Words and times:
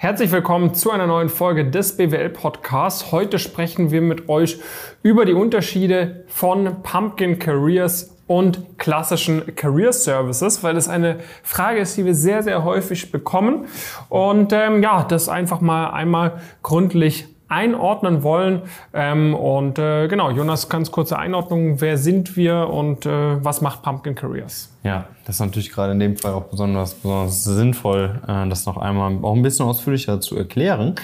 Herzlich 0.00 0.30
willkommen 0.30 0.74
zu 0.74 0.92
einer 0.92 1.08
neuen 1.08 1.28
Folge 1.28 1.68
des 1.68 1.96
BWL 1.96 2.28
Podcasts. 2.28 3.10
Heute 3.10 3.40
sprechen 3.40 3.90
wir 3.90 4.00
mit 4.00 4.28
euch 4.28 4.60
über 5.02 5.24
die 5.24 5.32
Unterschiede 5.32 6.22
von 6.28 6.84
Pumpkin 6.84 7.40
Careers 7.40 8.16
und 8.28 8.78
klassischen 8.78 9.56
Career 9.56 9.92
Services, 9.92 10.62
weil 10.62 10.76
es 10.76 10.88
eine 10.88 11.18
Frage 11.42 11.80
ist, 11.80 11.96
die 11.96 12.04
wir 12.04 12.14
sehr, 12.14 12.44
sehr 12.44 12.62
häufig 12.62 13.10
bekommen. 13.10 13.66
Und 14.08 14.52
ähm, 14.52 14.84
ja, 14.84 15.02
das 15.02 15.28
einfach 15.28 15.60
mal 15.60 15.90
einmal 15.90 16.40
gründlich 16.62 17.26
einordnen 17.48 18.22
wollen. 18.22 18.62
Ähm, 18.92 19.34
und 19.34 19.78
äh, 19.78 20.08
genau, 20.08 20.30
Jonas, 20.30 20.68
ganz 20.68 20.90
kurze 20.90 21.18
Einordnung. 21.18 21.80
Wer 21.80 21.96
sind 21.96 22.36
wir 22.36 22.68
und 22.68 23.06
äh, 23.06 23.42
was 23.44 23.60
macht 23.60 23.82
Pumpkin 23.82 24.14
Careers? 24.14 24.70
Ja, 24.84 25.06
das 25.24 25.36
ist 25.36 25.40
natürlich 25.40 25.70
gerade 25.70 25.92
in 25.92 25.98
dem 25.98 26.16
Fall 26.16 26.32
auch 26.32 26.44
besonders, 26.44 26.94
besonders 26.94 27.44
sinnvoll, 27.44 28.20
äh, 28.26 28.48
das 28.48 28.64
noch 28.64 28.76
einmal 28.76 29.18
auch 29.22 29.34
ein 29.34 29.42
bisschen 29.42 29.66
ausführlicher 29.66 30.20
zu 30.20 30.36
erklären. 30.36 30.94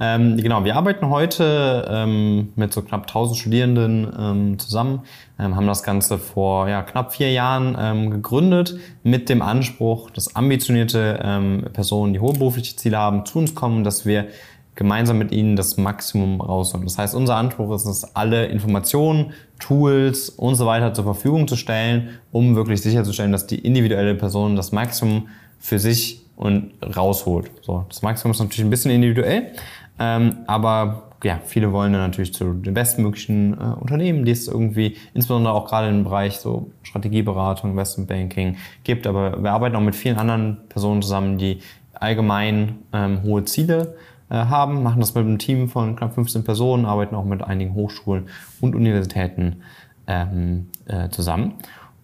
Ähm, 0.00 0.36
genau, 0.36 0.64
wir 0.64 0.76
arbeiten 0.76 1.10
heute 1.10 1.86
ähm, 1.90 2.52
mit 2.54 2.72
so 2.72 2.82
knapp 2.82 3.02
1000 3.02 3.36
Studierenden 3.36 4.12
ähm, 4.18 4.58
zusammen, 4.58 5.02
ähm, 5.38 5.56
haben 5.56 5.66
das 5.66 5.82
Ganze 5.82 6.18
vor 6.18 6.68
ja, 6.68 6.82
knapp 6.82 7.12
vier 7.12 7.32
Jahren 7.32 7.76
ähm, 7.78 8.10
gegründet 8.10 8.78
mit 9.02 9.28
dem 9.28 9.42
Anspruch, 9.42 10.10
dass 10.10 10.36
ambitionierte 10.36 11.20
ähm, 11.22 11.66
Personen, 11.72 12.12
die 12.12 12.20
hohe 12.20 12.34
berufliche 12.34 12.76
Ziele 12.76 12.98
haben, 12.98 13.26
zu 13.26 13.40
uns 13.40 13.54
kommen, 13.54 13.84
dass 13.84 14.06
wir 14.06 14.28
gemeinsam 14.74 15.18
mit 15.18 15.32
ihnen 15.32 15.56
das 15.56 15.76
Maximum 15.76 16.40
rausholen. 16.40 16.86
Das 16.86 16.98
heißt, 16.98 17.14
unser 17.14 17.36
Anspruch 17.36 17.74
ist 17.74 17.86
es, 17.86 18.16
alle 18.16 18.46
Informationen, 18.46 19.32
Tools 19.58 20.30
und 20.30 20.56
so 20.56 20.66
weiter 20.66 20.92
zur 20.92 21.04
Verfügung 21.04 21.46
zu 21.46 21.56
stellen, 21.56 22.10
um 22.32 22.56
wirklich 22.56 22.82
sicherzustellen, 22.82 23.32
dass 23.32 23.46
die 23.46 23.58
individuelle 23.58 24.14
Person 24.14 24.56
das 24.56 24.72
Maximum 24.72 25.28
für 25.58 25.78
sich 25.78 26.22
und 26.36 26.72
rausholt. 26.82 27.50
So, 27.62 27.86
das 27.88 28.02
Maximum 28.02 28.32
ist 28.32 28.40
natürlich 28.40 28.64
ein 28.64 28.70
bisschen 28.70 28.90
individuell, 28.90 29.52
ähm, 29.98 30.38
aber 30.46 31.10
ja, 31.24 31.40
viele 31.44 31.72
wollen 31.72 31.92
dann 31.92 32.02
natürlich 32.02 32.34
zu 32.34 32.52
den 32.52 32.74
bestmöglichen 32.74 33.54
äh, 33.54 33.80
Unternehmen, 33.80 34.26
die 34.26 34.32
es 34.32 34.46
irgendwie, 34.46 34.96
insbesondere 35.14 35.54
auch 35.54 35.66
gerade 35.66 35.88
im 35.88 36.04
Bereich 36.04 36.36
so 36.36 36.70
Strategieberatung, 36.82 37.70
Investment 37.70 38.08
Banking 38.08 38.56
gibt. 38.84 39.06
Aber 39.06 39.42
wir 39.42 39.52
arbeiten 39.52 39.74
auch 39.74 39.80
mit 39.80 39.96
vielen 39.96 40.18
anderen 40.18 40.58
Personen 40.68 41.00
zusammen, 41.00 41.38
die 41.38 41.60
allgemein 41.94 42.80
ähm, 42.92 43.22
hohe 43.22 43.44
Ziele 43.44 43.96
haben, 44.30 44.82
machen 44.82 45.00
das 45.00 45.14
mit 45.14 45.24
einem 45.24 45.38
Team 45.38 45.68
von 45.68 45.96
knapp 45.96 46.14
15 46.14 46.44
Personen, 46.44 46.86
arbeiten 46.86 47.14
auch 47.14 47.24
mit 47.24 47.42
einigen 47.42 47.74
Hochschulen 47.74 48.28
und 48.60 48.74
Universitäten 48.74 49.62
ähm, 50.06 50.68
äh, 50.86 51.08
zusammen. 51.10 51.54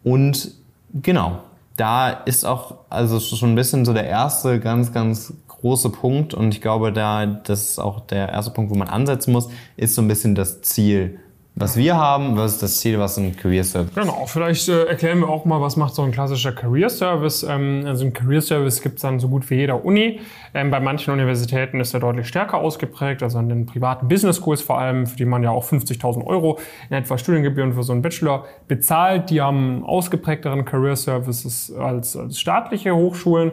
Und 0.03 0.53
genau, 0.95 1.41
da 1.77 2.11
ist 2.11 2.45
auch 2.45 2.77
also 2.91 3.21
schon 3.21 3.53
ein 3.53 3.55
bisschen 3.55 3.85
so 3.85 3.93
der 3.93 4.07
erste 4.07 4.61
ganz, 4.61 4.93
ganz 4.93 5.33
große 5.49 5.91
Punkt 5.91 6.35
und 6.35 6.55
ich 6.55 6.61
glaube, 6.61 6.93
da 6.93 7.27
das 7.27 7.71
ist 7.71 7.79
auch 7.79 8.01
der 8.01 8.31
erste 8.31 8.51
Punkt, 8.51 8.71
wo 8.71 8.75
man 8.75 8.89
ansetzen 8.89 9.33
muss, 9.33 9.49
ist 9.77 9.95
so 9.95 10.03
ein 10.03 10.09
bisschen 10.09 10.35
das 10.35 10.63
Ziel 10.63 11.19
was 11.61 11.77
wir 11.77 11.97
haben, 11.97 12.37
was 12.37 12.55
ist 12.55 12.63
das 12.63 12.81
Ziel, 12.81 12.99
was 12.99 13.19
ein 13.19 13.37
Career 13.37 13.63
Service 13.65 13.95
Genau, 13.95 14.25
vielleicht 14.27 14.69
äh, 14.69 14.85
erklären 14.85 15.21
wir 15.21 15.29
auch 15.29 15.45
mal, 15.45 15.61
was 15.61 15.77
macht 15.77 15.95
so 15.95 16.03
ein 16.03 16.11
klassischer 16.11 16.53
Career 16.53 16.89
Service. 16.89 17.43
Ähm, 17.43 17.85
also 17.87 18.05
ein 18.05 18.13
Career 18.13 18.41
Service 18.41 18.81
gibt 18.81 18.97
es 18.97 19.03
dann 19.03 19.21
so 19.21 19.29
gut 19.29 19.49
wie 19.51 19.57
jeder 19.57 19.85
Uni. 19.85 20.21
Ähm, 20.55 20.71
bei 20.71 20.81
manchen 20.81 21.13
Universitäten 21.13 21.79
ist 21.79 21.93
er 21.93 22.01
deutlich 22.01 22.27
stärker 22.27 22.59
ausgeprägt, 22.59 23.23
also 23.23 23.39
an 23.39 23.49
den 23.49 23.67
privaten 23.67 24.09
Business 24.09 24.37
Schools 24.39 24.63
vor 24.63 24.79
allem, 24.79 25.07
für 25.07 25.17
die 25.17 25.27
man 25.27 25.43
ja 25.43 25.51
auch 25.51 25.65
50.000 25.65 26.25
Euro 26.27 26.59
in 26.89 26.97
etwa 26.97 27.19
Studiengebühren 27.19 27.75
für 27.75 27.83
so 27.83 27.93
einen 27.93 28.03
Bachelor 28.03 28.47
bezahlt. 28.67 29.29
Die 29.29 29.43
haben 29.43 29.85
ausgeprägteren 29.85 30.65
Career 30.65 30.97
Services 30.97 31.73
als, 31.79 32.17
als 32.17 32.41
staatliche 32.41 32.95
Hochschulen. 32.95 33.53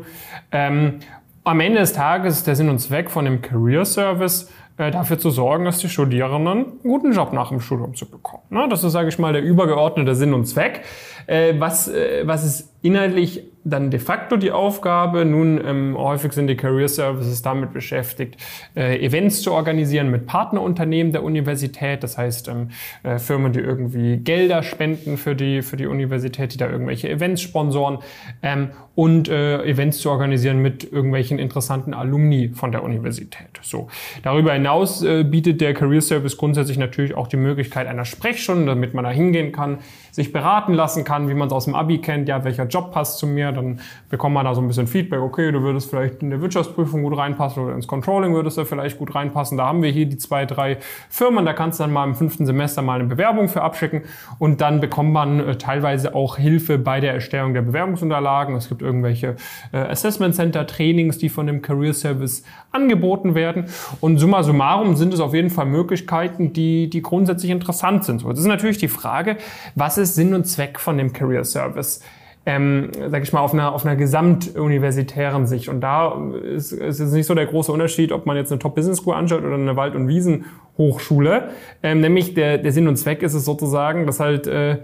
Ähm, 0.51 0.99
am 1.43 1.59
Ende 1.59 1.79
des 1.79 1.93
Tages 1.93 2.37
ist 2.37 2.47
der 2.47 2.55
Sinn 2.55 2.69
und 2.69 2.79
Zweck 2.79 3.09
von 3.09 3.25
dem 3.25 3.41
Career 3.41 3.85
Service, 3.85 4.49
dafür 4.77 5.17
zu 5.17 5.31
sorgen, 5.31 5.65
dass 5.65 5.79
die 5.79 5.89
Studierenden 5.89 6.47
einen 6.47 6.79
guten 6.83 7.11
Job 7.11 7.33
nach 7.33 7.49
dem 7.49 7.61
Studium 7.61 7.95
zu 7.95 8.05
bekommen. 8.09 8.43
Ne? 8.49 8.67
Das 8.69 8.83
ist, 8.83 8.91
sage 8.91 9.09
ich 9.09 9.17
mal, 9.17 9.33
der 9.33 9.41
übergeordnete 9.41 10.15
Sinn 10.15 10.33
und 10.33 10.45
Zweck. 10.45 10.83
Äh, 11.25 11.55
was, 11.59 11.87
äh, 11.87 12.25
was 12.25 12.45
ist 12.45 12.73
inhaltlich 12.81 13.43
dann 13.69 13.91
de 13.91 13.99
facto 13.99 14.37
die 14.37 14.51
Aufgabe. 14.51 15.25
Nun, 15.25 15.59
ähm, 15.65 15.97
häufig 15.97 16.33
sind 16.33 16.47
die 16.47 16.55
Career 16.55 16.87
Services 16.87 17.41
damit 17.41 17.73
beschäftigt, 17.73 18.37
äh, 18.75 19.03
Events 19.05 19.41
zu 19.41 19.51
organisieren 19.51 20.09
mit 20.09 20.25
Partnerunternehmen 20.25 21.11
der 21.11 21.23
Universität. 21.23 22.03
Das 22.03 22.17
heißt, 22.17 22.47
ähm, 22.47 22.69
äh, 23.03 23.19
Firmen, 23.19 23.51
die 23.51 23.59
irgendwie 23.59 24.17
Gelder 24.17 24.63
spenden 24.63 25.17
für 25.17 25.35
die, 25.35 25.61
für 25.61 25.75
die 25.75 25.87
Universität, 25.87 26.53
die 26.53 26.57
da 26.57 26.69
irgendwelche 26.69 27.09
Events 27.09 27.41
sponsoren 27.41 27.99
ähm, 28.41 28.69
und 28.95 29.29
äh, 29.29 29.63
Events 29.63 29.99
zu 29.99 30.09
organisieren 30.09 30.61
mit 30.61 30.91
irgendwelchen 30.91 31.37
interessanten 31.37 31.93
Alumni 31.93 32.49
von 32.53 32.71
der 32.71 32.83
Universität. 32.83 33.47
So. 33.61 33.89
Darüber 34.23 34.53
hinaus 34.53 35.03
äh, 35.03 35.23
bietet 35.23 35.61
der 35.61 35.73
Career 35.73 36.01
Service 36.01 36.37
grundsätzlich 36.37 36.77
natürlich 36.77 37.15
auch 37.15 37.27
die 37.27 37.37
Möglichkeit 37.37 37.87
einer 37.87 38.05
Sprechstunde, 38.05 38.65
damit 38.65 38.93
man 38.93 39.03
da 39.03 39.11
hingehen 39.11 39.51
kann, 39.51 39.79
sich 40.17 40.33
beraten 40.33 40.73
lassen 40.73 41.03
kann, 41.03 41.29
wie 41.29 41.35
man 41.35 41.47
es 41.47 41.53
aus 41.53 41.65
dem 41.65 41.75
Abi 41.75 41.99
kennt, 41.99 42.27
ja, 42.27 42.43
welcher 42.43 42.65
Job 42.65 42.91
passt 42.91 43.19
zu 43.19 43.27
mir, 43.27 43.51
dann 43.51 43.79
bekommt 44.09 44.33
man 44.33 44.45
da 44.45 44.55
so 44.55 44.61
ein 44.61 44.67
bisschen 44.67 44.87
Feedback, 44.87 45.19
okay, 45.19 45.51
du 45.51 45.61
würdest 45.61 45.91
vielleicht 45.91 46.23
in 46.23 46.31
der 46.31 46.41
Wirtschaftsprüfung 46.41 47.03
gut 47.03 47.15
reinpassen 47.15 47.63
oder 47.63 47.75
ins 47.75 47.85
Controlling 47.85 48.33
würdest 48.33 48.57
du 48.57 48.65
vielleicht 48.65 48.97
gut 48.97 49.13
reinpassen. 49.13 49.59
Da 49.59 49.67
haben 49.67 49.83
wir 49.83 49.91
hier 49.91 50.07
die 50.07 50.17
zwei, 50.17 50.47
drei 50.47 50.79
Firmen, 51.11 51.45
da 51.45 51.53
kannst 51.53 51.79
du 51.79 51.83
dann 51.83 51.93
mal 51.93 52.03
im 52.03 52.15
fünften 52.15 52.47
Semester 52.47 52.81
mal 52.81 52.99
eine 52.99 53.07
Bewerbung 53.07 53.47
für 53.47 53.61
abschicken 53.61 54.05
und 54.39 54.59
dann 54.59 54.81
bekommt 54.81 55.13
man 55.13 55.39
äh, 55.39 55.55
teilweise 55.59 56.15
auch 56.15 56.37
Hilfe 56.37 56.79
bei 56.79 56.99
der 56.99 57.13
Erstellung 57.13 57.53
der 57.53 57.61
Bewerbungsunterlagen. 57.61 58.55
Es 58.55 58.69
gibt 58.69 58.81
irgendwelche 58.81 59.35
äh, 59.71 59.77
Assessment 59.77 60.33
Center 60.33 60.65
Trainings, 60.65 61.19
die 61.19 61.29
von 61.29 61.45
dem 61.45 61.61
Career 61.61 61.93
Service 61.93 62.41
angeboten 62.71 63.35
werden 63.35 63.65
und 64.01 64.17
summa 64.17 64.41
summarum 64.41 64.95
sind 64.95 65.13
es 65.13 65.19
auf 65.19 65.35
jeden 65.35 65.51
Fall 65.51 65.67
Möglichkeiten, 65.67 66.53
die, 66.53 66.89
die 66.89 67.03
grundsätzlich 67.03 67.51
interessant 67.51 68.03
sind. 68.03 68.25
Das 68.25 68.39
ist 68.39 68.47
natürlich 68.47 68.79
die 68.79 68.87
Frage, 68.87 69.37
was 69.75 69.99
ist 69.99 70.06
Sinn 70.15 70.33
und 70.33 70.45
Zweck 70.45 70.79
von 70.79 70.97
dem 70.97 71.13
Career 71.13 71.43
Service? 71.43 72.01
ähm, 72.47 72.91
sag 73.09 73.23
ich 73.23 73.33
mal, 73.33 73.41
auf 73.41 73.53
einer, 73.53 73.73
auf 73.73 73.85
einer 73.85 73.97
gesamtuniversitären 73.97 75.45
Sicht. 75.47 75.67
Und 75.67 75.81
da 75.81 76.17
ist, 76.41 76.71
ist 76.71 76.99
jetzt 77.01 77.11
nicht 77.11 77.25
so 77.25 77.35
der 77.35 77.45
große 77.45 77.69
Unterschied, 77.73 78.13
ob 78.13 78.25
man 78.25 78.37
jetzt 78.37 78.53
eine 78.53 78.59
Top-Business 78.59 78.99
School 78.99 79.15
anschaut 79.15 79.43
oder 79.43 79.55
eine 79.55 79.75
Wald- 79.75 79.95
und 79.95 80.07
Wiesenhochschule. 80.07 81.49
Ähm, 81.83 81.99
nämlich 81.99 82.35
der, 82.35 82.57
der 82.57 82.71
Sinn 82.71 82.87
und 82.87 82.95
Zweck 82.95 83.21
ist 83.21 83.33
es 83.33 83.43
sozusagen, 83.43 84.05
dass 84.05 84.21
halt 84.21 84.47
äh, 84.47 84.77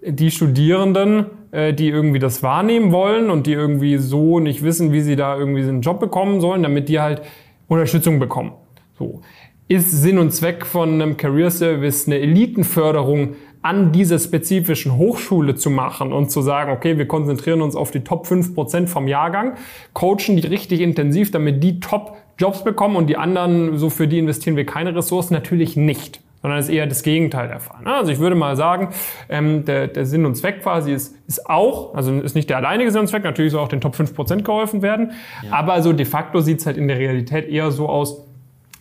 die 0.00 0.30
Studierenden, 0.30 1.26
äh, 1.50 1.74
die 1.74 1.90
irgendwie 1.90 2.18
das 2.18 2.42
wahrnehmen 2.42 2.92
wollen 2.92 3.28
und 3.28 3.46
die 3.46 3.52
irgendwie 3.52 3.98
so 3.98 4.38
nicht 4.40 4.62
wissen, 4.62 4.90
wie 4.90 5.02
sie 5.02 5.14
da 5.14 5.36
irgendwie 5.36 5.60
einen 5.60 5.82
Job 5.82 6.00
bekommen 6.00 6.40
sollen, 6.40 6.62
damit 6.62 6.88
die 6.88 6.98
halt 6.98 7.20
Unterstützung 7.68 8.20
bekommen. 8.20 8.52
So. 8.98 9.20
Ist 9.68 9.90
Sinn 9.90 10.16
und 10.16 10.32
Zweck 10.32 10.64
von 10.64 10.94
einem 10.94 11.18
Career 11.18 11.50
Service 11.50 12.06
eine 12.06 12.20
Elitenförderung 12.20 13.34
an 13.62 13.92
dieser 13.92 14.18
spezifischen 14.18 14.96
Hochschule 14.96 15.54
zu 15.54 15.70
machen 15.70 16.12
und 16.12 16.30
zu 16.30 16.42
sagen, 16.42 16.72
okay, 16.72 16.98
wir 16.98 17.06
konzentrieren 17.06 17.62
uns 17.62 17.76
auf 17.76 17.90
die 17.90 18.00
Top 18.00 18.26
5% 18.26 18.88
vom 18.88 19.08
Jahrgang, 19.08 19.54
coachen 19.92 20.36
die 20.36 20.46
richtig 20.46 20.80
intensiv, 20.80 21.30
damit 21.30 21.62
die 21.62 21.80
Top 21.80 22.16
Jobs 22.38 22.64
bekommen 22.64 22.96
und 22.96 23.06
die 23.08 23.16
anderen, 23.16 23.78
so 23.78 23.88
für 23.88 24.08
die 24.08 24.18
investieren 24.18 24.56
wir 24.56 24.66
keine 24.66 24.94
Ressourcen, 24.94 25.34
natürlich 25.34 25.76
nicht 25.76 26.20
sondern 26.42 26.58
ist 26.58 26.68
eher 26.68 26.86
das 26.86 27.02
Gegenteil 27.04 27.48
der 27.48 27.60
Fall. 27.60 27.80
Also 27.84 28.10
ich 28.10 28.18
würde 28.18 28.34
mal 28.34 28.56
sagen, 28.56 28.88
ähm, 29.28 29.64
der, 29.64 29.86
der 29.86 30.04
Sinn 30.04 30.26
und 30.26 30.34
Zweck 30.34 30.62
quasi 30.62 30.92
ist, 30.92 31.14
ist 31.28 31.48
auch, 31.48 31.94
also 31.94 32.12
ist 32.20 32.34
nicht 32.34 32.50
der 32.50 32.56
alleinige 32.56 32.90
Sinn 32.90 33.02
und 33.02 33.06
Zweck, 33.06 33.22
natürlich 33.22 33.52
soll 33.52 33.60
auch 33.60 33.68
den 33.68 33.80
Top 33.80 33.94
5% 33.94 34.42
geholfen 34.42 34.82
werden, 34.82 35.12
ja. 35.44 35.52
aber 35.52 35.80
so 35.82 35.92
de 35.92 36.04
facto 36.04 36.40
sieht 36.40 36.58
es 36.58 36.66
halt 36.66 36.76
in 36.76 36.88
der 36.88 36.98
Realität 36.98 37.48
eher 37.48 37.70
so 37.70 37.88
aus, 37.88 38.26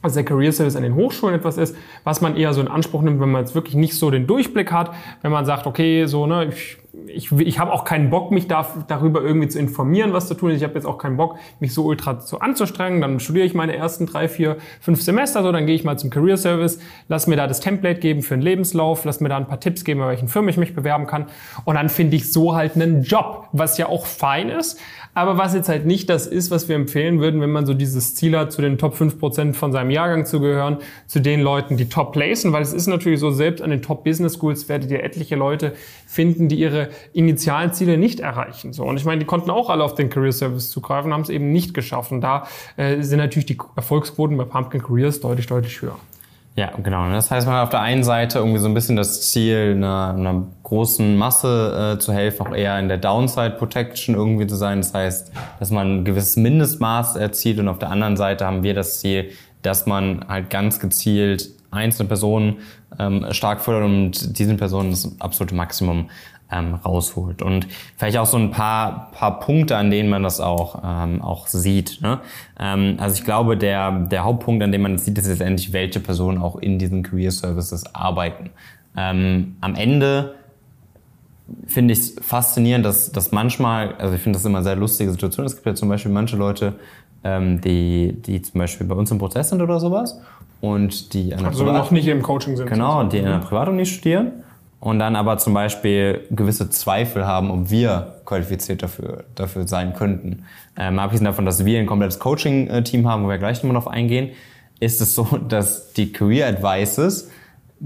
dass 0.02 0.14
der 0.14 0.24
Career 0.24 0.52
Service 0.52 0.76
an 0.76 0.84
den 0.84 0.96
Hochschulen 0.96 1.36
etwas 1.36 1.58
ist, 1.58 1.76
was 2.04 2.22
man 2.22 2.36
eher 2.36 2.54
so 2.54 2.62
in 2.62 2.68
Anspruch 2.68 3.02
nimmt, 3.02 3.20
wenn 3.20 3.32
man 3.32 3.42
jetzt 3.42 3.56
wirklich 3.56 3.76
nicht 3.76 3.94
so 3.94 4.10
den 4.10 4.28
Durchblick 4.28 4.72
hat, 4.72 4.94
wenn 5.22 5.32
man 5.32 5.46
sagt, 5.46 5.68
okay, 5.68 6.06
so, 6.06 6.26
ne, 6.26 6.46
ich 6.46 6.78
ich, 7.08 7.32
ich 7.32 7.58
habe 7.58 7.72
auch 7.72 7.86
keinen 7.86 8.10
Bock, 8.10 8.32
mich 8.32 8.48
da, 8.48 8.68
darüber 8.88 9.22
irgendwie 9.22 9.48
zu 9.48 9.60
informieren, 9.60 10.12
was 10.12 10.28
zu 10.28 10.34
tun 10.34 10.52
ist. 10.52 10.58
Ich 10.58 10.64
habe 10.64 10.74
jetzt 10.74 10.86
auch 10.86 10.98
keinen 10.98 11.16
Bock, 11.16 11.38
mich 11.60 11.74
so 11.74 11.86
ultra 11.86 12.20
zu 12.20 12.42
anzustrengen. 12.42 13.00
Dann 13.00 13.20
studiere 13.22 13.46
ich 13.46 13.54
meine 13.54 13.76
ersten 13.76 14.06
drei, 14.06 14.28
vier, 14.28 14.58
fünf 14.82 15.02
Semester 15.02 15.42
so, 15.42 15.52
dann 15.52 15.66
gehe 15.66 15.76
ich 15.76 15.86
mal 15.86 15.98
zum 15.98 16.10
Career 16.10 16.36
Service, 16.36 16.80
lass 17.08 17.28
mir 17.28 17.38
da 17.38 17.48
das 17.48 17.62
Template 17.62 18.00
geben 18.00 18.22
für 18.22 18.34
einen 18.34 18.44
Lebenslauf, 18.44 19.06
lass 19.06 19.22
mir 19.22 19.30
da 19.30 19.38
ein 19.38 19.48
paar 19.48 19.60
Tipps 19.60 19.86
geben, 19.86 20.02
bei 20.02 20.08
welchen 20.08 20.28
Firmen 20.28 20.50
ich 20.50 20.58
mich 20.58 20.76
bewerben 20.76 21.08
kann. 21.08 21.28
Und 21.64 21.76
dann 21.76 21.88
finde 21.88 22.18
ich 22.18 22.32
so 22.32 22.56
halt 22.56 22.76
einen 22.76 23.04
Job, 23.04 23.48
was 23.54 23.78
ja 23.78 23.88
auch 23.88 24.06
fein 24.06 24.50
ist, 24.50 24.78
aber 25.14 25.38
was 25.38 25.54
jetzt 25.54 25.70
halt 25.70 25.86
nicht 25.86 26.10
das 26.10 26.28
ist, 26.28 26.52
was 26.52 26.70
wir 26.70 26.76
empfehlen 26.76 27.20
würden, 27.20 27.42
wenn 27.42 27.52
man 27.52 27.66
so 27.66 27.74
dieses 27.74 28.16
Ziel 28.16 28.38
hat, 28.38 28.52
zu 28.52 28.62
den 28.62 28.78
Top 28.78 28.96
5% 28.96 29.54
von 29.54 29.72
seinem 29.72 29.92
Jahrgang 29.92 30.26
zu 30.26 30.40
gehören, 30.40 30.78
zu 31.08 31.20
den 31.20 31.42
Leuten, 31.42 31.78
die 31.78 31.90
top 31.90 32.14
placen, 32.14 32.54
weil 32.54 32.62
es 32.62 32.74
ist 32.74 32.88
natürlich 32.88 33.20
so, 33.20 33.32
selbst 33.32 33.62
an 33.62 33.70
den 33.70 33.82
Top 33.82 34.04
Business 34.04 34.36
Schools 34.36 34.70
werdet 34.70 34.90
ihr 34.92 35.04
etliche 35.04 35.36
Leute 35.36 35.74
finden, 36.08 36.48
die 36.48 36.60
ihre 36.60 36.81
initialen 37.14 37.74
Ziele 37.74 37.98
nicht 37.98 38.20
erreichen. 38.20 38.74
So 38.74 38.84
und 38.84 38.98
ich 38.98 39.06
meine, 39.06 39.20
die 39.20 39.26
konnten 39.26 39.50
auch 39.50 39.70
alle 39.70 39.84
auf 39.84 39.96
den 39.96 40.10
Career 40.10 40.32
Service 40.32 40.70
zugreifen, 40.70 41.14
haben 41.14 41.22
es 41.22 41.30
eben 41.30 41.52
nicht 41.52 41.74
geschafft. 41.74 42.12
Und 42.12 42.22
da 42.22 42.48
äh, 42.78 43.02
sind 43.02 43.20
natürlich 43.20 43.46
die 43.46 43.58
Erfolgsquoten 43.76 44.38
bei 44.38 44.46
Pumpkin 44.46 44.82
Careers 44.82 45.20
deutlich, 45.20 45.48
deutlich 45.48 45.82
höher. 45.82 45.98
Ja, 46.56 46.72
genau. 46.84 47.10
Das 47.10 47.32
heißt, 47.32 47.48
man 47.48 47.56
hat 47.56 47.64
auf 47.64 47.70
der 47.70 47.80
einen 47.80 48.04
Seite 48.04 48.40
irgendwie 48.40 48.60
so 48.60 48.68
ein 48.68 48.74
bisschen 48.74 48.98
das 48.98 49.30
Ziel, 49.30 49.74
einer, 49.76 50.14
einer 50.18 50.48
großen 50.64 51.18
Masse 51.18 51.94
äh, 51.96 52.00
zu 52.00 52.12
helfen, 52.12 52.46
auch 52.46 52.54
eher 52.54 52.78
in 52.78 52.90
der 52.90 52.98
Downside 52.98 53.52
Protection 53.52 54.16
irgendwie 54.16 54.48
zu 54.48 54.56
sein. 54.56 54.80
Das 54.80 54.94
heißt, 54.94 55.32
dass 55.60 55.72
man 55.72 56.00
ein 56.00 56.06
gewisses 56.06 56.36
Mindestmaß 56.36 57.16
erzielt 57.16 57.60
und 57.60 57.70
auf 57.70 57.80
der 57.80 57.90
anderen 57.90 58.18
Seite 58.18 58.46
haben 58.46 58.64
wir 58.64 58.74
das 58.74 59.00
Ziel, 59.00 59.30
dass 59.62 59.86
man 59.86 60.26
halt 60.28 60.50
ganz 60.50 60.80
gezielt 60.80 61.52
einzelne 61.72 62.10
Personen 62.10 62.58
ähm, 63.00 63.26
stark 63.32 63.62
fördert 63.62 63.86
und 63.86 64.38
diesen 64.38 64.58
Personen 64.58 64.92
das 64.92 65.10
absolute 65.20 65.56
Maximum 65.56 66.10
ähm, 66.52 66.76
rausholt. 66.76 67.42
Und 67.42 67.68
vielleicht 67.98 68.18
auch 68.18 68.26
so 68.26 68.38
ein 68.38 68.52
paar, 68.52 69.12
paar 69.14 69.40
Punkte, 69.40 69.78
an 69.78 69.90
denen 69.90 70.10
man 70.10 70.24
das 70.24 70.40
auch, 70.40 70.82
ähm, 70.84 71.22
auch 71.22 71.48
sieht. 71.48 72.02
Ne? 72.02 72.20
Ähm, 72.60 72.98
also 73.00 73.16
ich 73.16 73.24
glaube, 73.24 73.58
der, 73.58 73.92
der 73.92 74.24
Hauptpunkt, 74.24 74.64
an 74.64 74.72
dem 74.72 74.82
man 74.82 74.94
das 74.94 75.06
sieht, 75.06 75.18
ist 75.18 75.28
letztendlich, 75.28 75.74
welche 75.74 76.00
Personen 76.00 76.38
auch 76.38 76.58
in 76.58 76.78
diesen 76.78 77.04
Career 77.04 77.32
Services 77.32 77.96
arbeiten. 77.96 78.50
Ähm, 78.98 79.56
am 79.62 79.76
Ende 79.76 80.36
finde 81.68 81.94
ich 81.94 82.00
es 82.00 82.16
faszinierend, 82.22 82.86
dass, 82.86 83.12
dass 83.12 83.32
manchmal, 83.32 83.96
also 83.96 84.16
ich 84.16 84.22
finde 84.22 84.38
das 84.38 84.46
immer 84.46 84.60
eine 84.60 84.64
sehr 84.64 84.76
lustige 84.76 85.12
Situation. 85.12 85.46
Es 85.46 85.56
gibt 85.56 85.66
ja 85.66 85.76
zum 85.76 85.90
Beispiel 85.90 86.12
manche 86.12 86.36
Leute, 86.36 86.76
ähm, 87.24 87.62
die, 87.62 88.14
die 88.22 88.42
zum 88.42 88.60
Beispiel 88.60 88.88
bei 88.88 88.96
uns 88.96 89.12
im 89.12 89.20
Prozess 89.20 89.50
sind 89.50 89.62
oder 89.62 89.80
sowas 89.80 90.20
und 90.60 91.14
die 91.14 91.34
an 91.34 91.40
der 91.40 91.48
also 91.50 91.64
Privat 91.64 91.84
noch 91.84 91.92
nicht 91.92 92.08
im 92.08 92.22
Coaching 92.22 92.58
sind. 92.58 92.68
Genau, 92.68 93.04
die 93.04 93.18
in 93.18 93.26
einer 93.26 93.40
Privatuni 93.40 93.86
studieren 93.86 94.44
und 94.82 94.98
dann 94.98 95.16
aber 95.16 95.38
zum 95.38 95.54
Beispiel 95.54 96.28
gewisse 96.32 96.70
Zweifel 96.72 97.26
haben, 97.26 97.52
ob 97.52 97.70
wir 97.70 98.16
qualifiziert 98.26 98.82
dafür, 98.82 99.26
dafür 99.36 99.68
sein 99.68 99.94
könnten. 99.94 100.44
Ähm, 100.76 100.98
abgesehen 100.98 101.26
davon, 101.26 101.46
dass 101.46 101.64
wir 101.64 101.80
ein 101.80 101.86
komplettes 101.86 102.18
Coaching-Team 102.18 103.08
haben, 103.08 103.24
wo 103.24 103.30
wir 103.30 103.38
gleich 103.38 103.62
nochmal 103.62 103.80
drauf 103.80 103.88
eingehen, 103.88 104.32
ist 104.80 105.00
es 105.00 105.14
so, 105.14 105.24
dass 105.48 105.94
die 105.94 106.12
Career 106.12 106.48
Advices 106.48 107.30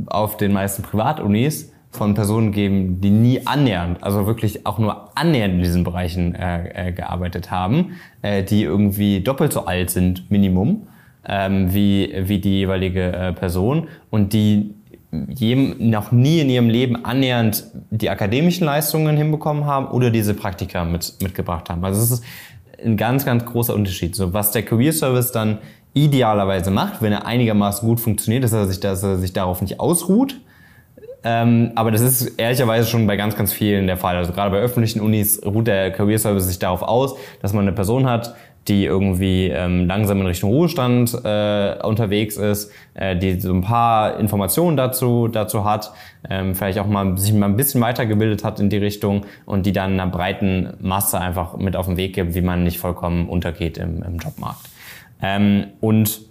auf 0.08 0.38
den 0.38 0.54
meisten 0.54 0.84
Privatunis 0.84 1.74
von 1.92 2.14
Personen 2.14 2.54
geben, 2.54 3.02
die 3.02 3.10
nie 3.10 3.46
annähernd, 3.46 4.02
also 4.02 4.26
wirklich 4.26 4.66
auch 4.66 4.80
nur 4.80 5.18
annähernd 5.18 5.56
in 5.56 5.60
diesen 5.62 5.84
Bereichen 5.84 6.34
äh, 6.34 6.90
äh, 6.90 6.92
gearbeitet 6.94 7.52
haben, 7.52 7.98
äh, 8.22 8.42
die 8.42 8.64
irgendwie 8.64 9.22
doppelt 9.22 9.52
so 9.52 9.66
alt 9.66 9.90
sind, 9.90 10.32
Minimum, 10.32 10.88
ähm, 11.28 11.74
wie, 11.74 12.14
wie 12.18 12.40
die 12.40 12.60
jeweilige 12.60 13.12
äh, 13.12 13.34
Person 13.34 13.90
und 14.10 14.32
die 14.32 14.76
noch 15.12 16.12
nie 16.12 16.40
in 16.42 16.50
ihrem 16.50 16.70
Leben 16.70 17.06
annähernd 17.06 17.66
die 17.90 18.10
akademischen 18.10 18.66
Leistungen 18.66 19.16
hinbekommen 19.16 19.66
haben 19.66 19.88
oder 19.88 20.10
diese 20.10 20.34
Praktika 20.34 20.84
mit, 20.84 21.16
mitgebracht 21.22 21.70
haben. 21.70 21.84
Also 21.86 22.02
es 22.02 22.12
ist 22.12 22.24
ein 22.84 22.98
ganz, 22.98 23.26
ganz 23.26 23.46
großer 23.46 23.74
Unterschied. 23.74 24.16
So, 24.16 24.34
was 24.34 24.52
der 24.52 24.64
Career 24.64 24.94
Service 24.94 25.32
dann 25.32 25.60
idealerweise 25.94 26.72
macht, 26.72 27.02
wenn 27.02 27.14
er 27.14 27.26
einigermaßen 27.26 27.88
gut 27.88 28.00
funktioniert, 28.00 28.44
ist, 28.44 28.52
dass 28.52 28.62
er 28.62 28.68
sich, 28.68 28.80
dass 28.82 29.04
er 29.04 29.18
sich 29.18 29.34
darauf 29.34 29.62
nicht 29.62 29.80
ausruht. 29.80 30.42
Ähm, 31.24 31.72
aber 31.76 31.90
das 31.90 32.02
ist 32.02 32.38
ehrlicherweise 32.38 32.88
schon 32.88 33.08
bei 33.08 33.16
ganz, 33.16 33.36
ganz 33.36 33.52
vielen 33.52 33.88
der 33.88 33.98
Fall. 33.98 34.16
Also 34.16 34.32
gerade 34.32 34.52
bei 34.52 34.60
öffentlichen 34.60 35.00
Unis 35.00 35.42
ruht 35.44 35.68
der 35.68 35.92
Career 35.92 36.20
Service 36.20 36.46
sich 36.46 36.60
darauf 36.60 36.84
aus, 36.84 37.16
dass 37.42 37.54
man 37.54 37.64
eine 37.64 37.74
Person 37.74 38.08
hat, 38.08 38.36
die 38.68 38.86
irgendwie 38.86 39.48
ähm, 39.48 39.86
langsam 39.86 40.22
in 40.22 40.28
Richtung 40.28 40.50
Ruhestand 40.50 41.14
äh, 41.24 41.76
unterwegs 41.84 42.38
ist, 42.38 42.72
äh, 42.96 43.16
die 43.16 43.40
so 43.40 43.54
ein 43.54 43.62
paar 43.62 44.20
Informationen 44.20 44.76
dazu 44.76 45.28
dazu 45.28 45.66
hat, 45.66 45.92
ähm, 46.30 46.56
vielleicht 46.56 46.80
auch 46.80 46.88
mal 46.88 47.18
sich 47.18 47.34
mal 47.34 47.46
ein 47.46 47.58
bisschen 47.58 47.82
weitergebildet 47.82 48.44
hat 48.44 48.60
in 48.60 48.70
die 48.70 48.78
Richtung 48.78 49.26
und 49.46 49.66
die 49.66 49.72
dann 49.72 49.94
einer 49.94 50.08
breiten 50.08 50.74
Masse 50.80 51.20
einfach 51.20 51.58
mit 51.58 51.76
auf 51.76 51.86
den 51.86 51.98
Weg 51.98 52.16
gibt, 52.16 52.34
wie 52.34 52.42
man 52.42 52.64
nicht 52.64 52.80
vollkommen 52.80 53.30
untergeht 53.30 53.78
im, 53.78 54.02
im 54.02 54.18
Jobmarkt. 54.18 54.70
Ähm, 55.22 55.68
und 55.80 56.22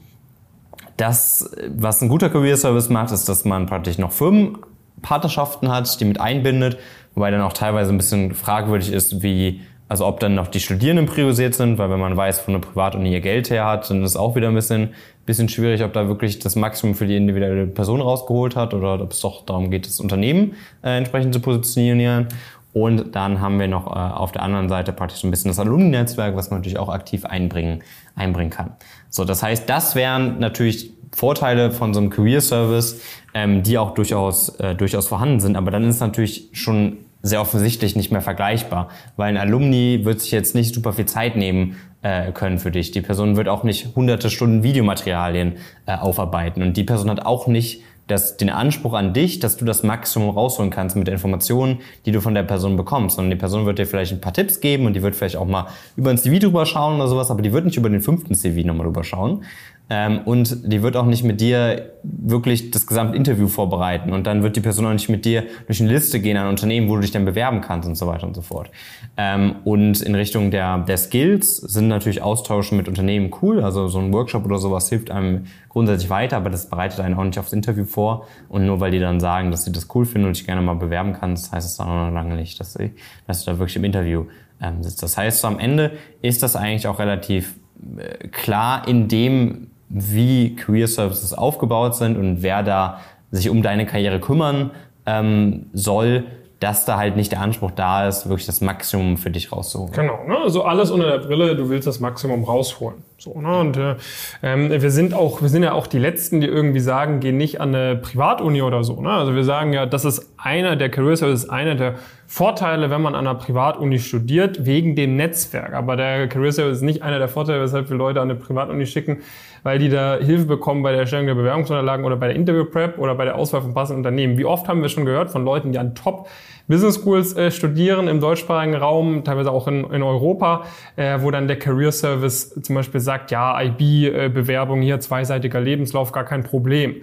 das, 0.96 1.50
was 1.68 2.02
ein 2.02 2.08
guter 2.08 2.30
Career 2.30 2.56
Service 2.56 2.88
macht, 2.88 3.12
ist, 3.12 3.28
dass 3.28 3.44
man 3.44 3.66
praktisch 3.66 3.98
noch 3.98 4.12
Firmenpartnerschaften 4.12 5.70
hat, 5.70 6.00
die 6.00 6.04
mit 6.04 6.20
einbindet, 6.20 6.78
wobei 7.14 7.30
dann 7.30 7.40
auch 7.42 7.52
teilweise 7.52 7.92
ein 7.92 7.96
bisschen 7.96 8.34
fragwürdig 8.34 8.92
ist, 8.92 9.22
wie 9.22 9.60
also 9.94 10.06
ob 10.08 10.18
dann 10.18 10.34
noch 10.34 10.48
die 10.48 10.58
Studierenden 10.58 11.06
priorisiert 11.06 11.54
sind, 11.54 11.78
weil 11.78 11.88
wenn 11.88 12.00
man 12.00 12.16
weiß, 12.16 12.40
von 12.40 12.54
der 12.54 12.58
Privatuni 12.58 13.12
ihr 13.12 13.20
Geld 13.20 13.48
her 13.48 13.64
hat, 13.64 13.88
dann 13.88 14.02
ist 14.02 14.10
es 14.10 14.16
auch 14.16 14.34
wieder 14.34 14.48
ein 14.48 14.54
bisschen, 14.56 14.88
bisschen 15.24 15.48
schwierig, 15.48 15.84
ob 15.84 15.92
da 15.92 16.08
wirklich 16.08 16.40
das 16.40 16.56
Maximum 16.56 16.96
für 16.96 17.06
die 17.06 17.16
individuelle 17.16 17.68
Person 17.68 18.00
rausgeholt 18.00 18.56
hat 18.56 18.74
oder 18.74 19.00
ob 19.00 19.12
es 19.12 19.20
doch 19.20 19.46
darum 19.46 19.70
geht, 19.70 19.86
das 19.86 20.00
Unternehmen 20.00 20.54
äh, 20.82 20.98
entsprechend 20.98 21.32
zu 21.32 21.38
positionieren. 21.38 22.26
Und 22.72 23.14
dann 23.14 23.40
haben 23.40 23.60
wir 23.60 23.68
noch 23.68 23.86
äh, 23.86 23.90
auf 23.90 24.32
der 24.32 24.42
anderen 24.42 24.68
Seite 24.68 24.92
praktisch 24.92 25.22
ein 25.22 25.30
bisschen 25.30 25.50
das 25.50 25.60
Alumni-Netzwerk, 25.60 26.34
was 26.34 26.50
man 26.50 26.58
natürlich 26.58 26.80
auch 26.80 26.88
aktiv 26.88 27.24
einbringen, 27.24 27.84
einbringen 28.16 28.50
kann. 28.50 28.72
So, 29.10 29.24
das 29.24 29.44
heißt, 29.44 29.70
das 29.70 29.94
wären 29.94 30.40
natürlich 30.40 30.90
Vorteile 31.14 31.70
von 31.70 31.94
so 31.94 32.00
einem 32.00 32.10
Career 32.10 32.40
Service, 32.40 33.00
ähm, 33.32 33.62
die 33.62 33.78
auch 33.78 33.94
durchaus, 33.94 34.48
äh, 34.58 34.74
durchaus 34.74 35.06
vorhanden 35.06 35.38
sind. 35.38 35.54
Aber 35.54 35.70
dann 35.70 35.84
ist 35.84 36.00
natürlich 36.00 36.48
schon 36.50 36.96
sehr 37.24 37.40
offensichtlich 37.40 37.96
nicht 37.96 38.12
mehr 38.12 38.20
vergleichbar, 38.20 38.88
weil 39.16 39.30
ein 39.30 39.38
Alumni 39.38 40.04
wird 40.04 40.20
sich 40.20 40.30
jetzt 40.30 40.54
nicht 40.54 40.74
super 40.74 40.92
viel 40.92 41.06
Zeit 41.06 41.36
nehmen 41.36 41.76
äh, 42.02 42.32
können 42.32 42.58
für 42.58 42.70
dich. 42.70 42.90
Die 42.90 43.00
Person 43.00 43.36
wird 43.36 43.48
auch 43.48 43.64
nicht 43.64 43.96
hunderte 43.96 44.28
Stunden 44.30 44.62
Videomaterialien 44.62 45.54
äh, 45.86 45.96
aufarbeiten 45.96 46.62
und 46.62 46.76
die 46.76 46.84
Person 46.84 47.10
hat 47.10 47.24
auch 47.24 47.46
nicht 47.46 47.82
das, 48.06 48.36
den 48.36 48.50
Anspruch 48.50 48.92
an 48.92 49.14
dich, 49.14 49.38
dass 49.40 49.56
du 49.56 49.64
das 49.64 49.82
Maximum 49.82 50.28
rausholen 50.30 50.70
kannst 50.70 50.94
mit 50.96 51.08
Informationen, 51.08 51.78
die 52.04 52.12
du 52.12 52.20
von 52.20 52.34
der 52.34 52.42
Person 52.42 52.76
bekommst. 52.76 53.18
Und 53.18 53.30
die 53.30 53.36
Person 53.36 53.64
wird 53.64 53.78
dir 53.78 53.86
vielleicht 53.86 54.12
ein 54.12 54.20
paar 54.20 54.34
Tipps 54.34 54.60
geben 54.60 54.84
und 54.84 54.94
die 54.94 55.02
wird 55.02 55.16
vielleicht 55.16 55.36
auch 55.36 55.46
mal 55.46 55.68
über 55.96 56.10
ein 56.10 56.18
CV 56.18 56.38
drüber 56.38 56.66
schauen 56.66 56.96
oder 56.96 57.08
sowas, 57.08 57.30
aber 57.30 57.40
die 57.40 57.52
wird 57.52 57.64
nicht 57.64 57.78
über 57.78 57.88
den 57.88 58.02
fünften 58.02 58.34
CV 58.34 58.66
nochmal 58.66 58.84
drüber 58.86 59.04
schauen. 59.04 59.44
Ähm, 59.90 60.20
und 60.24 60.72
die 60.72 60.82
wird 60.82 60.96
auch 60.96 61.04
nicht 61.04 61.24
mit 61.24 61.42
dir 61.42 61.92
wirklich 62.02 62.70
das 62.70 62.86
gesamte 62.86 63.16
Interview 63.16 63.48
vorbereiten. 63.48 64.12
Und 64.12 64.26
dann 64.26 64.42
wird 64.42 64.56
die 64.56 64.62
Person 64.62 64.86
auch 64.86 64.92
nicht 64.92 65.10
mit 65.10 65.26
dir 65.26 65.44
durch 65.66 65.80
eine 65.80 65.92
Liste 65.92 66.20
gehen 66.20 66.38
an 66.38 66.48
Unternehmen, 66.48 66.88
wo 66.88 66.94
du 66.94 67.02
dich 67.02 67.10
dann 67.10 67.26
bewerben 67.26 67.60
kannst 67.60 67.86
und 67.86 67.94
so 67.94 68.06
weiter 68.06 68.26
und 68.26 68.34
so 68.34 68.40
fort. 68.40 68.70
Ähm, 69.18 69.56
und 69.64 70.00
in 70.00 70.14
Richtung 70.14 70.50
der, 70.50 70.78
der 70.78 70.96
Skills 70.96 71.56
sind 71.56 71.88
natürlich 71.88 72.22
Austauschen 72.22 72.78
mit 72.78 72.88
Unternehmen 72.88 73.30
cool. 73.42 73.62
Also 73.62 73.88
so 73.88 73.98
ein 73.98 74.10
Workshop 74.12 74.46
oder 74.46 74.58
sowas 74.58 74.88
hilft 74.88 75.10
einem 75.10 75.44
grundsätzlich 75.68 76.08
weiter, 76.08 76.38
aber 76.38 76.48
das 76.48 76.70
bereitet 76.70 77.00
einen 77.00 77.14
auch 77.14 77.24
nicht 77.24 77.38
aufs 77.38 77.52
Interview 77.52 77.84
vor. 77.84 78.26
Und 78.48 78.64
nur 78.64 78.80
weil 78.80 78.90
die 78.90 79.00
dann 79.00 79.20
sagen, 79.20 79.50
dass 79.50 79.64
sie 79.64 79.72
das 79.72 79.88
cool 79.94 80.06
finden 80.06 80.26
und 80.28 80.36
dich 80.36 80.46
gerne 80.46 80.62
mal 80.62 80.74
bewerben 80.74 81.12
kannst, 81.12 81.52
heißt 81.52 81.66
es 81.66 81.76
dann 81.76 81.88
auch 81.88 82.06
noch 82.06 82.14
lange 82.14 82.36
nicht, 82.36 82.58
dass, 82.58 82.72
sie, 82.72 82.92
dass 83.26 83.44
du 83.44 83.50
da 83.50 83.58
wirklich 83.58 83.76
im 83.76 83.84
Interview 83.84 84.24
ähm, 84.62 84.82
sitzt. 84.82 85.02
Das 85.02 85.18
heißt, 85.18 85.42
so 85.42 85.48
am 85.48 85.58
Ende 85.58 85.92
ist 86.22 86.42
das 86.42 86.56
eigentlich 86.56 86.86
auch 86.86 86.98
relativ 86.98 87.56
äh, 87.98 88.28
klar 88.28 88.88
in 88.88 89.08
dem, 89.08 89.68
wie 89.94 90.56
Career 90.56 90.88
Services 90.88 91.32
aufgebaut 91.32 91.94
sind 91.94 92.16
und 92.16 92.42
wer 92.42 92.62
da 92.62 93.00
sich 93.30 93.48
um 93.48 93.62
deine 93.62 93.86
Karriere 93.86 94.18
kümmern 94.18 94.72
ähm, 95.06 95.66
soll, 95.72 96.24
dass 96.60 96.84
da 96.84 96.96
halt 96.96 97.14
nicht 97.14 97.30
der 97.30 97.40
Anspruch 97.40 97.70
da 97.72 98.08
ist, 98.08 98.28
wirklich 98.28 98.46
das 98.46 98.60
Maximum 98.60 99.18
für 99.18 99.30
dich 99.30 99.52
rauszuholen. 99.52 99.92
Genau, 99.92 100.24
ne? 100.26 100.38
also 100.38 100.64
alles 100.64 100.90
unter 100.90 101.06
der 101.06 101.18
Brille, 101.18 101.54
du 101.56 101.68
willst 101.68 101.86
das 101.86 102.00
Maximum 102.00 102.42
rausholen. 102.44 103.02
So, 103.18 103.38
ne? 103.38 103.58
Und 103.58 103.76
äh, 103.76 103.96
ähm, 104.42 104.70
wir 104.70 104.90
sind 104.90 105.14
auch, 105.14 105.42
wir 105.42 105.48
sind 105.48 105.62
ja 105.62 105.72
auch 105.72 105.86
die 105.86 105.98
Letzten, 105.98 106.40
die 106.40 106.46
irgendwie 106.46 106.80
sagen, 106.80 107.20
geh 107.20 107.32
nicht 107.32 107.60
an 107.60 107.74
eine 107.74 107.96
Privatuni 107.96 108.62
oder 108.62 108.82
so. 108.82 109.00
Ne? 109.00 109.10
Also 109.10 109.34
wir 109.34 109.44
sagen 109.44 109.72
ja, 109.72 109.84
das 109.84 110.04
ist 110.04 110.32
einer 110.38 110.76
der 110.76 110.88
Career 110.88 111.16
Services, 111.16 111.48
einer 111.48 111.74
der 111.74 111.94
Vorteile, 112.26 112.88
wenn 112.88 113.02
man 113.02 113.14
an 113.14 113.26
einer 113.26 113.38
Privatuni 113.38 113.98
studiert, 113.98 114.64
wegen 114.64 114.96
dem 114.96 115.16
Netzwerk. 115.16 115.74
Aber 115.74 115.96
der 115.96 116.28
Career 116.28 116.52
Service 116.52 116.78
ist 116.78 116.82
nicht 116.82 117.02
einer 117.02 117.18
der 117.18 117.28
Vorteile, 117.28 117.60
weshalb 117.60 117.90
wir 117.90 117.96
Leute 117.96 118.20
an 118.20 118.30
eine 118.30 118.38
Privatuni 118.38 118.86
schicken, 118.86 119.18
weil 119.64 119.80
die 119.80 119.88
da 119.88 120.18
Hilfe 120.18 120.44
bekommen 120.44 120.84
bei 120.84 120.92
der 120.92 121.00
Erstellung 121.00 121.26
der 121.26 121.34
Bewerbungsunterlagen 121.34 122.04
oder 122.04 122.16
bei 122.16 122.28
der 122.28 122.36
Interview 122.36 122.66
Prep 122.66 122.98
oder 122.98 123.16
bei 123.16 123.24
der 123.24 123.34
Auswahl 123.34 123.62
von 123.62 123.74
passenden 123.74 124.00
Unternehmen. 124.00 124.38
Wie 124.38 124.44
oft 124.44 124.68
haben 124.68 124.82
wir 124.82 124.88
schon 124.88 125.04
gehört 125.04 125.30
von 125.30 125.44
Leuten, 125.44 125.72
die 125.72 125.78
an 125.78 125.96
Top 125.96 126.28
Business 126.68 126.96
Schools 126.96 127.36
äh, 127.36 127.50
studieren 127.50 128.06
im 128.06 128.20
deutschsprachigen 128.20 128.74
Raum, 128.74 129.24
teilweise 129.24 129.50
auch 129.50 129.66
in, 129.66 129.84
in 129.90 130.02
Europa, 130.02 130.64
äh, 130.96 131.18
wo 131.20 131.30
dann 131.30 131.48
der 131.48 131.58
Career 131.58 131.92
Service 131.92 132.50
zum 132.62 132.74
Beispiel 132.74 133.00
sagt, 133.00 133.30
ja, 133.30 133.60
IB-Bewerbung 133.60 134.80
äh, 134.80 134.84
hier, 134.84 135.00
zweiseitiger 135.00 135.60
Lebenslauf, 135.60 136.12
gar 136.12 136.24
kein 136.24 136.44
Problem. 136.44 136.96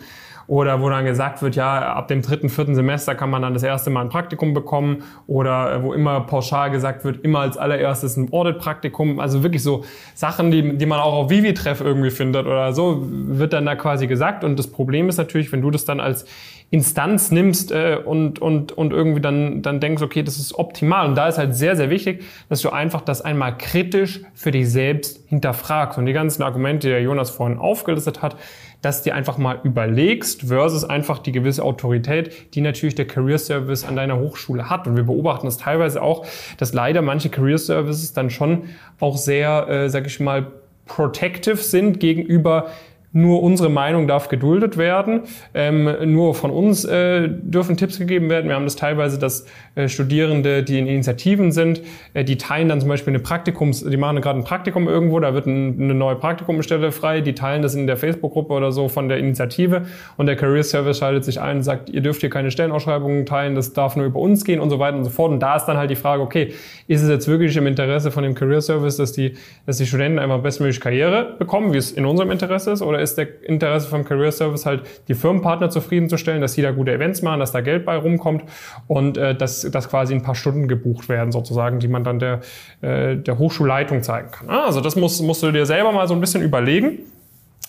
Oder 0.51 0.81
wo 0.81 0.89
dann 0.89 1.05
gesagt 1.05 1.41
wird, 1.41 1.55
ja, 1.55 1.93
ab 1.93 2.09
dem 2.09 2.21
dritten, 2.21 2.49
vierten 2.49 2.75
Semester 2.75 3.15
kann 3.15 3.29
man 3.29 3.41
dann 3.41 3.53
das 3.53 3.63
erste 3.63 3.89
Mal 3.89 4.01
ein 4.01 4.09
Praktikum 4.09 4.53
bekommen. 4.53 5.03
Oder 5.25 5.75
äh, 5.75 5.81
wo 5.81 5.93
immer 5.93 6.19
pauschal 6.19 6.71
gesagt 6.71 7.05
wird, 7.05 7.23
immer 7.23 7.39
als 7.39 7.55
allererstes 7.55 8.17
ein 8.17 8.33
Audit-Praktikum. 8.33 9.21
Also 9.21 9.43
wirklich 9.43 9.63
so 9.63 9.85
Sachen, 10.13 10.51
die, 10.51 10.77
die 10.77 10.85
man 10.85 10.99
auch 10.99 11.13
auf 11.13 11.29
Vivi-Treff 11.29 11.79
irgendwie 11.79 12.09
findet 12.09 12.47
oder 12.47 12.73
so, 12.73 13.01
wird 13.01 13.53
dann 13.53 13.65
da 13.65 13.75
quasi 13.75 14.07
gesagt. 14.07 14.43
Und 14.43 14.59
das 14.59 14.67
Problem 14.67 15.07
ist 15.07 15.15
natürlich, 15.15 15.53
wenn 15.53 15.61
du 15.61 15.71
das 15.71 15.85
dann 15.85 16.01
als 16.01 16.25
Instanz 16.69 17.31
nimmst 17.31 17.71
äh, 17.71 17.99
und, 18.03 18.39
und, 18.39 18.73
und 18.73 18.91
irgendwie 18.91 19.21
dann, 19.21 19.61
dann 19.61 19.79
denkst, 19.79 20.01
okay, 20.01 20.21
das 20.21 20.37
ist 20.37 20.55
optimal. 20.55 21.07
Und 21.07 21.15
da 21.15 21.29
ist 21.29 21.37
halt 21.37 21.55
sehr, 21.55 21.77
sehr 21.77 21.89
wichtig, 21.89 22.25
dass 22.49 22.61
du 22.61 22.71
einfach 22.71 22.99
das 22.99 23.21
einmal 23.21 23.57
kritisch 23.57 24.21
für 24.33 24.51
dich 24.51 24.69
selbst 24.69 25.21
hinterfragst. 25.29 25.97
Und 25.97 26.07
die 26.07 26.13
ganzen 26.13 26.43
Argumente, 26.43 26.87
die 26.87 26.91
der 26.91 27.01
Jonas 27.01 27.29
vorhin 27.29 27.57
aufgelistet 27.57 28.21
hat, 28.21 28.35
dass 28.81 29.03
dir 29.03 29.15
einfach 29.15 29.37
mal 29.37 29.59
überlegst 29.63 30.43
versus 30.43 30.83
einfach 30.83 31.19
die 31.19 31.31
gewisse 31.31 31.63
Autorität, 31.63 32.55
die 32.55 32.61
natürlich 32.61 32.95
der 32.95 33.07
Career 33.07 33.37
Service 33.37 33.85
an 33.85 33.95
deiner 33.95 34.19
Hochschule 34.19 34.69
hat. 34.69 34.87
Und 34.87 34.95
wir 34.95 35.03
beobachten 35.03 35.45
das 35.45 35.57
teilweise 35.57 36.01
auch, 36.01 36.25
dass 36.57 36.73
leider 36.73 37.01
manche 37.01 37.29
Career 37.29 37.57
Services 37.57 38.13
dann 38.13 38.29
schon 38.29 38.69
auch 38.99 39.17
sehr, 39.17 39.67
äh, 39.67 39.89
sag 39.89 40.07
ich 40.07 40.19
mal, 40.19 40.47
protective 40.87 41.57
sind 41.57 41.99
gegenüber 41.99 42.67
nur 43.13 43.43
unsere 43.43 43.69
Meinung 43.69 44.07
darf 44.07 44.29
geduldet 44.29 44.77
werden, 44.77 45.21
ähm, 45.53 45.89
nur 46.13 46.33
von 46.33 46.51
uns 46.51 46.85
äh, 46.85 47.27
dürfen 47.27 47.77
Tipps 47.77 47.99
gegeben 47.99 48.29
werden. 48.29 48.47
Wir 48.47 48.55
haben 48.55 48.65
das 48.65 48.75
teilweise, 48.77 49.19
dass 49.19 49.45
äh, 49.75 49.89
Studierende, 49.89 50.63
die 50.63 50.79
in 50.79 50.87
Initiativen 50.87 51.51
sind, 51.51 51.81
äh, 52.13 52.23
die 52.23 52.37
teilen 52.37 52.69
dann 52.69 52.79
zum 52.79 52.89
Beispiel 52.89 53.11
eine 53.11 53.19
Praktikums, 53.19 53.83
die 53.83 53.97
machen 53.97 54.21
gerade 54.21 54.39
ein 54.39 54.45
Praktikum 54.45 54.87
irgendwo, 54.87 55.19
da 55.19 55.33
wird 55.33 55.45
ein, 55.45 55.77
eine 55.81 55.93
neue 55.93 56.15
Praktikumstelle 56.15 56.91
frei, 56.91 57.21
die 57.21 57.33
teilen 57.33 57.61
das 57.61 57.75
in 57.75 57.85
der 57.85 57.97
Facebook-Gruppe 57.97 58.53
oder 58.53 58.71
so 58.71 58.87
von 58.87 59.09
der 59.09 59.17
Initiative 59.17 59.83
und 60.17 60.27
der 60.27 60.35
Career 60.35 60.63
Service 60.63 60.97
schaltet 60.97 61.25
sich 61.25 61.41
ein 61.41 61.57
und 61.57 61.63
sagt, 61.63 61.89
ihr 61.89 62.01
dürft 62.01 62.21
hier 62.21 62.29
keine 62.29 62.49
Stellenausschreibungen 62.49 63.25
teilen, 63.25 63.55
das 63.55 63.73
darf 63.73 63.95
nur 63.95 64.05
über 64.05 64.19
uns 64.19 64.45
gehen 64.45 64.59
und 64.59 64.69
so 64.69 64.79
weiter 64.79 64.97
und 64.97 65.03
so 65.03 65.09
fort. 65.09 65.31
Und 65.31 65.39
da 65.39 65.55
ist 65.55 65.65
dann 65.65 65.77
halt 65.77 65.89
die 65.89 65.95
Frage, 65.95 66.21
okay, 66.21 66.53
ist 66.87 67.01
es 67.01 67.09
jetzt 67.09 67.27
wirklich 67.27 67.55
im 67.57 67.67
Interesse 67.67 68.11
von 68.11 68.23
dem 68.23 68.35
Career 68.35 68.61
Service, 68.61 68.97
dass 68.97 69.11
die, 69.11 69.33
dass 69.65 69.77
die 69.77 69.85
Studenten 69.85 70.19
einfach 70.19 70.39
bestmöglich 70.39 70.79
Karriere 70.79 71.35
bekommen, 71.37 71.73
wie 71.73 71.77
es 71.77 71.91
in 71.91 72.05
unserem 72.05 72.31
Interesse 72.31 72.71
ist, 72.71 72.81
oder 72.81 73.00
ist 73.01 73.17
der 73.17 73.43
Interesse 73.43 73.87
vom 73.87 74.05
Career 74.05 74.31
Service 74.31 74.65
halt, 74.65 74.83
die 75.07 75.13
Firmenpartner 75.13 75.69
zufriedenzustellen, 75.69 76.41
dass 76.41 76.53
sie 76.53 76.61
da 76.61 76.71
gute 76.71 76.91
Events 76.91 77.21
machen, 77.21 77.39
dass 77.39 77.51
da 77.51 77.61
Geld 77.61 77.85
bei 77.85 77.97
rumkommt 77.97 78.43
und 78.87 79.17
äh, 79.17 79.35
dass, 79.35 79.61
dass 79.69 79.89
quasi 79.89 80.13
ein 80.13 80.23
paar 80.23 80.35
Stunden 80.35 80.67
gebucht 80.67 81.09
werden, 81.09 81.31
sozusagen, 81.31 81.79
die 81.79 81.87
man 81.87 82.03
dann 82.03 82.19
der, 82.19 82.41
äh, 82.81 83.17
der 83.17 83.37
Hochschulleitung 83.37 84.03
zeigen 84.03 84.31
kann. 84.31 84.49
Ah, 84.49 84.65
also 84.65 84.81
das 84.81 84.95
musst, 84.95 85.21
musst 85.23 85.43
du 85.43 85.51
dir 85.51 85.65
selber 85.65 85.91
mal 85.91 86.07
so 86.07 86.13
ein 86.13 86.21
bisschen 86.21 86.41
überlegen. 86.41 86.99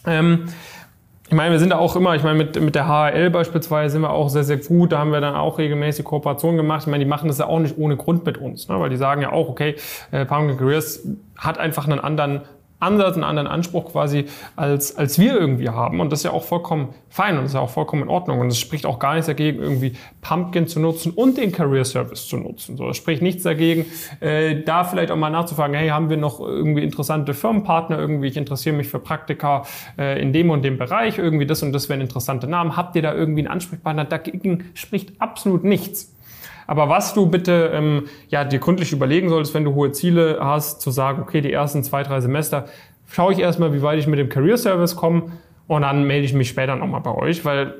Ähm, 0.07 0.49
ich 1.33 1.37
meine, 1.37 1.53
wir 1.53 1.59
sind 1.59 1.71
da 1.71 1.79
auch 1.79 1.97
immer, 1.97 2.15
ich 2.15 2.23
meine, 2.23 2.37
mit, 2.37 2.61
mit 2.61 2.75
der 2.75 2.87
HRL 2.87 3.31
beispielsweise 3.31 3.93
sind 3.93 4.03
wir 4.03 4.11
auch 4.11 4.29
sehr, 4.29 4.45
sehr 4.45 4.59
gut. 4.59 4.93
Da 4.93 4.99
haben 4.99 5.13
wir 5.13 5.23
dann 5.23 5.35
auch 5.35 5.57
regelmäßig 5.57 6.05
Kooperationen 6.05 6.59
gemacht. 6.59 6.83
Ich 6.83 6.89
meine, 6.89 7.03
die 7.03 7.09
machen 7.09 7.27
das 7.27 7.39
ja 7.39 7.47
auch 7.47 7.59
nicht 7.59 7.79
ohne 7.79 7.97
Grund 7.97 8.27
mit 8.27 8.37
uns, 8.37 8.69
ne? 8.69 8.79
weil 8.79 8.91
die 8.91 8.99
sagen 8.99 9.23
ja 9.23 9.33
auch, 9.33 9.49
okay, 9.49 9.77
äh, 10.11 10.27
Pumpkin 10.27 10.59
Careers 10.59 11.09
hat 11.39 11.57
einfach 11.57 11.87
einen 11.87 12.01
anderen 12.01 12.43
Ansatz, 12.83 13.15
einen 13.15 13.25
anderen 13.25 13.49
Anspruch 13.49 13.93
quasi, 13.93 14.27
als, 14.57 14.97
als 14.97 15.19
wir 15.19 15.39
irgendwie 15.39 15.69
haben. 15.69 16.01
Und 16.01 16.11
das 16.11 16.21
ist 16.21 16.25
ja 16.25 16.33
auch 16.33 16.45
vollkommen 16.45 16.89
fein 17.09 17.37
und 17.37 17.43
das 17.43 17.51
ist 17.51 17.55
ja 17.55 17.61
auch 17.61 17.71
vollkommen 17.71 18.03
in 18.03 18.09
Ordnung. 18.09 18.41
Und 18.41 18.49
es 18.49 18.59
spricht 18.59 18.87
auch 18.87 18.99
gar 18.99 19.15
nichts 19.15 19.27
dagegen, 19.27 19.61
irgendwie 19.61 19.95
Pumpkin 20.21 20.67
zu 20.67 20.81
nutzen 20.81 21.13
und 21.13 21.37
den 21.37 21.53
Career 21.53 21.85
Service 21.85 22.27
zu 22.27 22.37
nutzen. 22.37 22.77
So, 22.77 22.89
es 22.89 22.97
spricht 22.97 23.23
nichts 23.23 23.43
dagegen, 23.43 23.87
äh, 24.21 24.63
da 24.63 24.85
vielleicht 24.85 25.11
auch 25.11 25.17
mal 25.17 25.31
nachzufragen, 25.31 25.75
hey, 25.77 25.89
haben 25.89 26.11
wir 26.11 26.17
noch 26.17 26.41
irgendwie 26.41 26.83
interessante 26.83 27.35
Firmenpartner 27.35 27.99
irgendwie? 27.99 28.29
Ich 28.29 28.37
interessiere 28.37 28.77
mich 28.77 28.89
für 28.89 28.99
Praktika 28.99 29.65
äh, 29.99 30.21
in 30.21 30.33
dem 30.33 30.51
und 30.51 30.63
dem 30.63 30.79
Bereich. 30.79 31.19
Irgendwie 31.19 31.47
das 31.47 31.63
und 31.63 31.73
das 31.73 31.89
wären 31.89 32.01
interessante 32.01 32.47
Namen. 32.47 32.77
Habt 32.77 32.97
ihr 32.97 33.03
da 33.03 33.15
irgendwie 33.15 33.41
einen 33.41 33.49
Ansprechpartner? 33.49 34.05
Dagegen 34.05 34.71
spricht 34.75 35.21
absolut 35.21 35.65
nichts. 35.65 36.13
Aber 36.67 36.89
was 36.89 37.15
du 37.15 37.27
bitte 37.27 37.71
ähm, 37.73 38.05
ja, 38.29 38.45
dir 38.45 38.59
gründlich 38.59 38.93
überlegen 38.93 39.29
solltest, 39.29 39.55
wenn 39.55 39.65
du 39.65 39.75
hohe 39.75 39.93
Ziele 39.93 40.39
hast, 40.41 40.81
zu 40.81 40.91
sagen, 40.91 41.23
okay, 41.23 41.41
die 41.41 41.53
ersten 41.53 41.83
zwei, 41.83 42.03
drei 42.03 42.21
Semester 42.21 42.67
schaue 43.07 43.33
ich 43.33 43.39
erstmal, 43.39 43.73
wie 43.73 43.83
weit 43.83 43.99
ich 43.99 44.07
mit 44.07 44.19
dem 44.19 44.29
Career 44.29 44.57
Service 44.57 44.97
komme 44.97 45.33
und 45.67 45.83
dann 45.83 46.05
melde 46.05 46.25
ich 46.25 46.35
mich 46.35 46.49
später 46.49 46.77
nochmal 46.77 47.01
bei 47.01 47.15
euch, 47.15 47.45
weil 47.45 47.75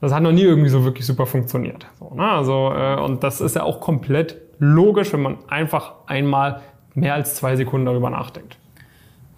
das 0.00 0.14
hat 0.14 0.22
noch 0.22 0.32
nie 0.32 0.42
irgendwie 0.42 0.70
so 0.70 0.84
wirklich 0.84 1.06
super 1.06 1.26
funktioniert. 1.26 1.86
So, 1.98 2.14
ne? 2.14 2.30
also, 2.30 2.72
äh, 2.74 2.96
und 2.96 3.22
das 3.22 3.40
ist 3.40 3.56
ja 3.56 3.62
auch 3.62 3.80
komplett 3.80 4.36
logisch, 4.58 5.12
wenn 5.12 5.22
man 5.22 5.38
einfach 5.48 5.92
einmal 6.06 6.62
mehr 6.94 7.14
als 7.14 7.34
zwei 7.34 7.56
Sekunden 7.56 7.86
darüber 7.86 8.10
nachdenkt. 8.10 8.56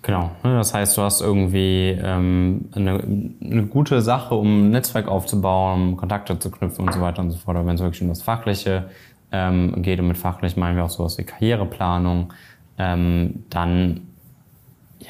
Genau, 0.02 0.32
ne, 0.42 0.56
das 0.56 0.74
heißt, 0.74 0.96
du 0.96 1.02
hast 1.02 1.20
irgendwie 1.20 1.96
ähm, 2.02 2.68
eine, 2.74 3.00
eine 3.40 3.66
gute 3.66 4.02
Sache, 4.02 4.34
um 4.34 4.66
ein 4.66 4.70
Netzwerk 4.70 5.06
aufzubauen, 5.06 5.96
Kontakte 5.96 6.36
zu 6.40 6.50
knüpfen 6.50 6.86
und 6.86 6.92
so 6.92 7.00
weiter 7.00 7.22
und 7.22 7.30
so 7.30 7.38
fort. 7.38 7.56
Aber 7.56 7.66
wenn 7.66 7.76
es 7.76 7.80
wirklich 7.80 8.02
um 8.02 8.08
das 8.08 8.20
Fachliche 8.20 8.90
ähm, 9.30 9.80
geht, 9.80 10.00
und 10.00 10.08
mit 10.08 10.18
fachlich 10.18 10.56
meinen 10.56 10.76
wir 10.76 10.84
auch 10.84 10.90
sowas 10.90 11.16
wie 11.18 11.22
Karriereplanung, 11.22 12.32
ähm, 12.78 13.44
dann 13.48 14.11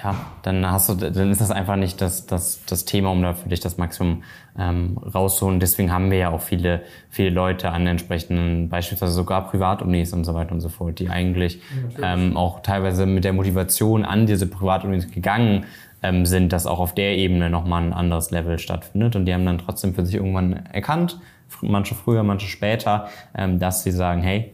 ja, 0.02 0.14
dann 0.42 0.70
hast 0.70 0.88
du, 0.88 0.94
dann 0.94 1.30
ist 1.30 1.40
das 1.40 1.50
einfach 1.50 1.76
nicht 1.76 2.00
das, 2.00 2.26
das, 2.26 2.64
das 2.66 2.84
Thema, 2.84 3.10
um 3.10 3.22
da 3.22 3.34
für 3.34 3.48
dich 3.48 3.60
das 3.60 3.78
Maximum 3.78 4.22
ähm, 4.58 4.98
rauszuholen. 4.98 5.60
Deswegen 5.60 5.92
haben 5.92 6.10
wir 6.10 6.18
ja 6.18 6.30
auch 6.30 6.40
viele, 6.40 6.82
viele 7.10 7.30
Leute 7.30 7.70
an 7.70 7.86
entsprechenden, 7.86 8.68
beispielsweise 8.68 9.12
sogar 9.12 9.48
Privatunis 9.48 10.12
und 10.12 10.24
so 10.24 10.34
weiter 10.34 10.52
und 10.52 10.60
so 10.60 10.68
fort, 10.68 10.98
die 10.98 11.08
eigentlich 11.08 11.60
ähm, 12.02 12.36
auch 12.36 12.60
teilweise 12.60 13.06
mit 13.06 13.24
der 13.24 13.32
Motivation 13.32 14.04
an 14.04 14.26
diese 14.26 14.46
Privatunis 14.46 15.10
gegangen 15.10 15.66
ähm, 16.02 16.26
sind, 16.26 16.52
dass 16.52 16.66
auch 16.66 16.78
auf 16.78 16.94
der 16.94 17.16
Ebene 17.16 17.50
nochmal 17.50 17.82
ein 17.82 17.92
anderes 17.92 18.30
Level 18.30 18.58
stattfindet. 18.58 19.16
Und 19.16 19.26
die 19.26 19.34
haben 19.34 19.46
dann 19.46 19.58
trotzdem 19.58 19.94
für 19.94 20.04
sich 20.04 20.14
irgendwann 20.14 20.66
erkannt, 20.72 21.18
manche 21.60 21.94
früher, 21.94 22.22
manche 22.22 22.46
später, 22.46 23.08
ähm, 23.36 23.58
dass 23.58 23.82
sie 23.82 23.92
sagen, 23.92 24.22
hey, 24.22 24.52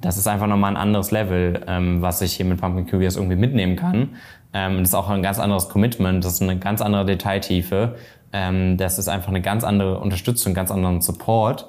das 0.00 0.16
ist 0.16 0.26
einfach 0.26 0.46
nochmal 0.46 0.72
ein 0.72 0.76
anderes 0.76 1.10
Level, 1.10 1.62
ähm, 1.66 2.02
was 2.02 2.22
ich 2.22 2.34
hier 2.34 2.46
mit 2.46 2.60
Pumpkin 2.60 2.86
Careers 2.86 3.16
irgendwie 3.16 3.36
mitnehmen 3.36 3.76
kann. 3.76 4.10
Ähm, 4.52 4.78
das 4.78 4.88
ist 4.88 4.94
auch 4.94 5.08
ein 5.08 5.22
ganz 5.22 5.38
anderes 5.38 5.68
Commitment, 5.68 6.24
das 6.24 6.34
ist 6.34 6.42
eine 6.42 6.58
ganz 6.58 6.80
andere 6.80 7.04
Detailtiefe. 7.04 7.96
Ähm, 8.32 8.76
das 8.76 8.98
ist 8.98 9.08
einfach 9.08 9.28
eine 9.28 9.42
ganz 9.42 9.64
andere 9.64 9.98
Unterstützung, 10.00 10.54
ganz 10.54 10.70
anderen 10.70 11.00
Support 11.02 11.68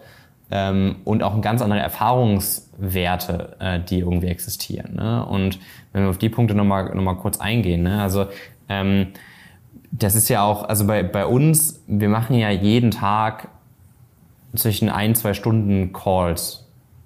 ähm, 0.52 0.98
und 1.04 1.24
auch 1.24 1.40
ganz 1.42 1.62
andere 1.62 1.80
Erfahrungswerte, 1.80 3.58
äh, 3.60 3.80
die 3.80 4.00
irgendwie 4.00 4.28
existieren. 4.28 4.96
Ne? 4.96 5.26
Und 5.26 5.60
wenn 5.92 6.04
wir 6.04 6.10
auf 6.10 6.18
die 6.18 6.30
Punkte 6.30 6.56
nochmal 6.56 6.94
noch 6.96 7.04
mal 7.04 7.16
kurz 7.16 7.40
eingehen, 7.40 7.84
ne? 7.84 8.02
also 8.02 8.28
ähm, 8.70 9.08
das 9.92 10.16
ist 10.16 10.30
ja 10.30 10.44
auch, 10.44 10.64
also 10.64 10.88
bei, 10.88 11.04
bei 11.04 11.26
uns, 11.26 11.84
wir 11.88 12.10
machen 12.10 12.36
ja 12.36 12.50
jeden 12.50 12.92
Tag 12.92 13.50
zwischen 14.56 14.90
ein, 14.90 15.16
zwei 15.16 15.34
Stunden 15.34 15.94
Calls 15.94 16.63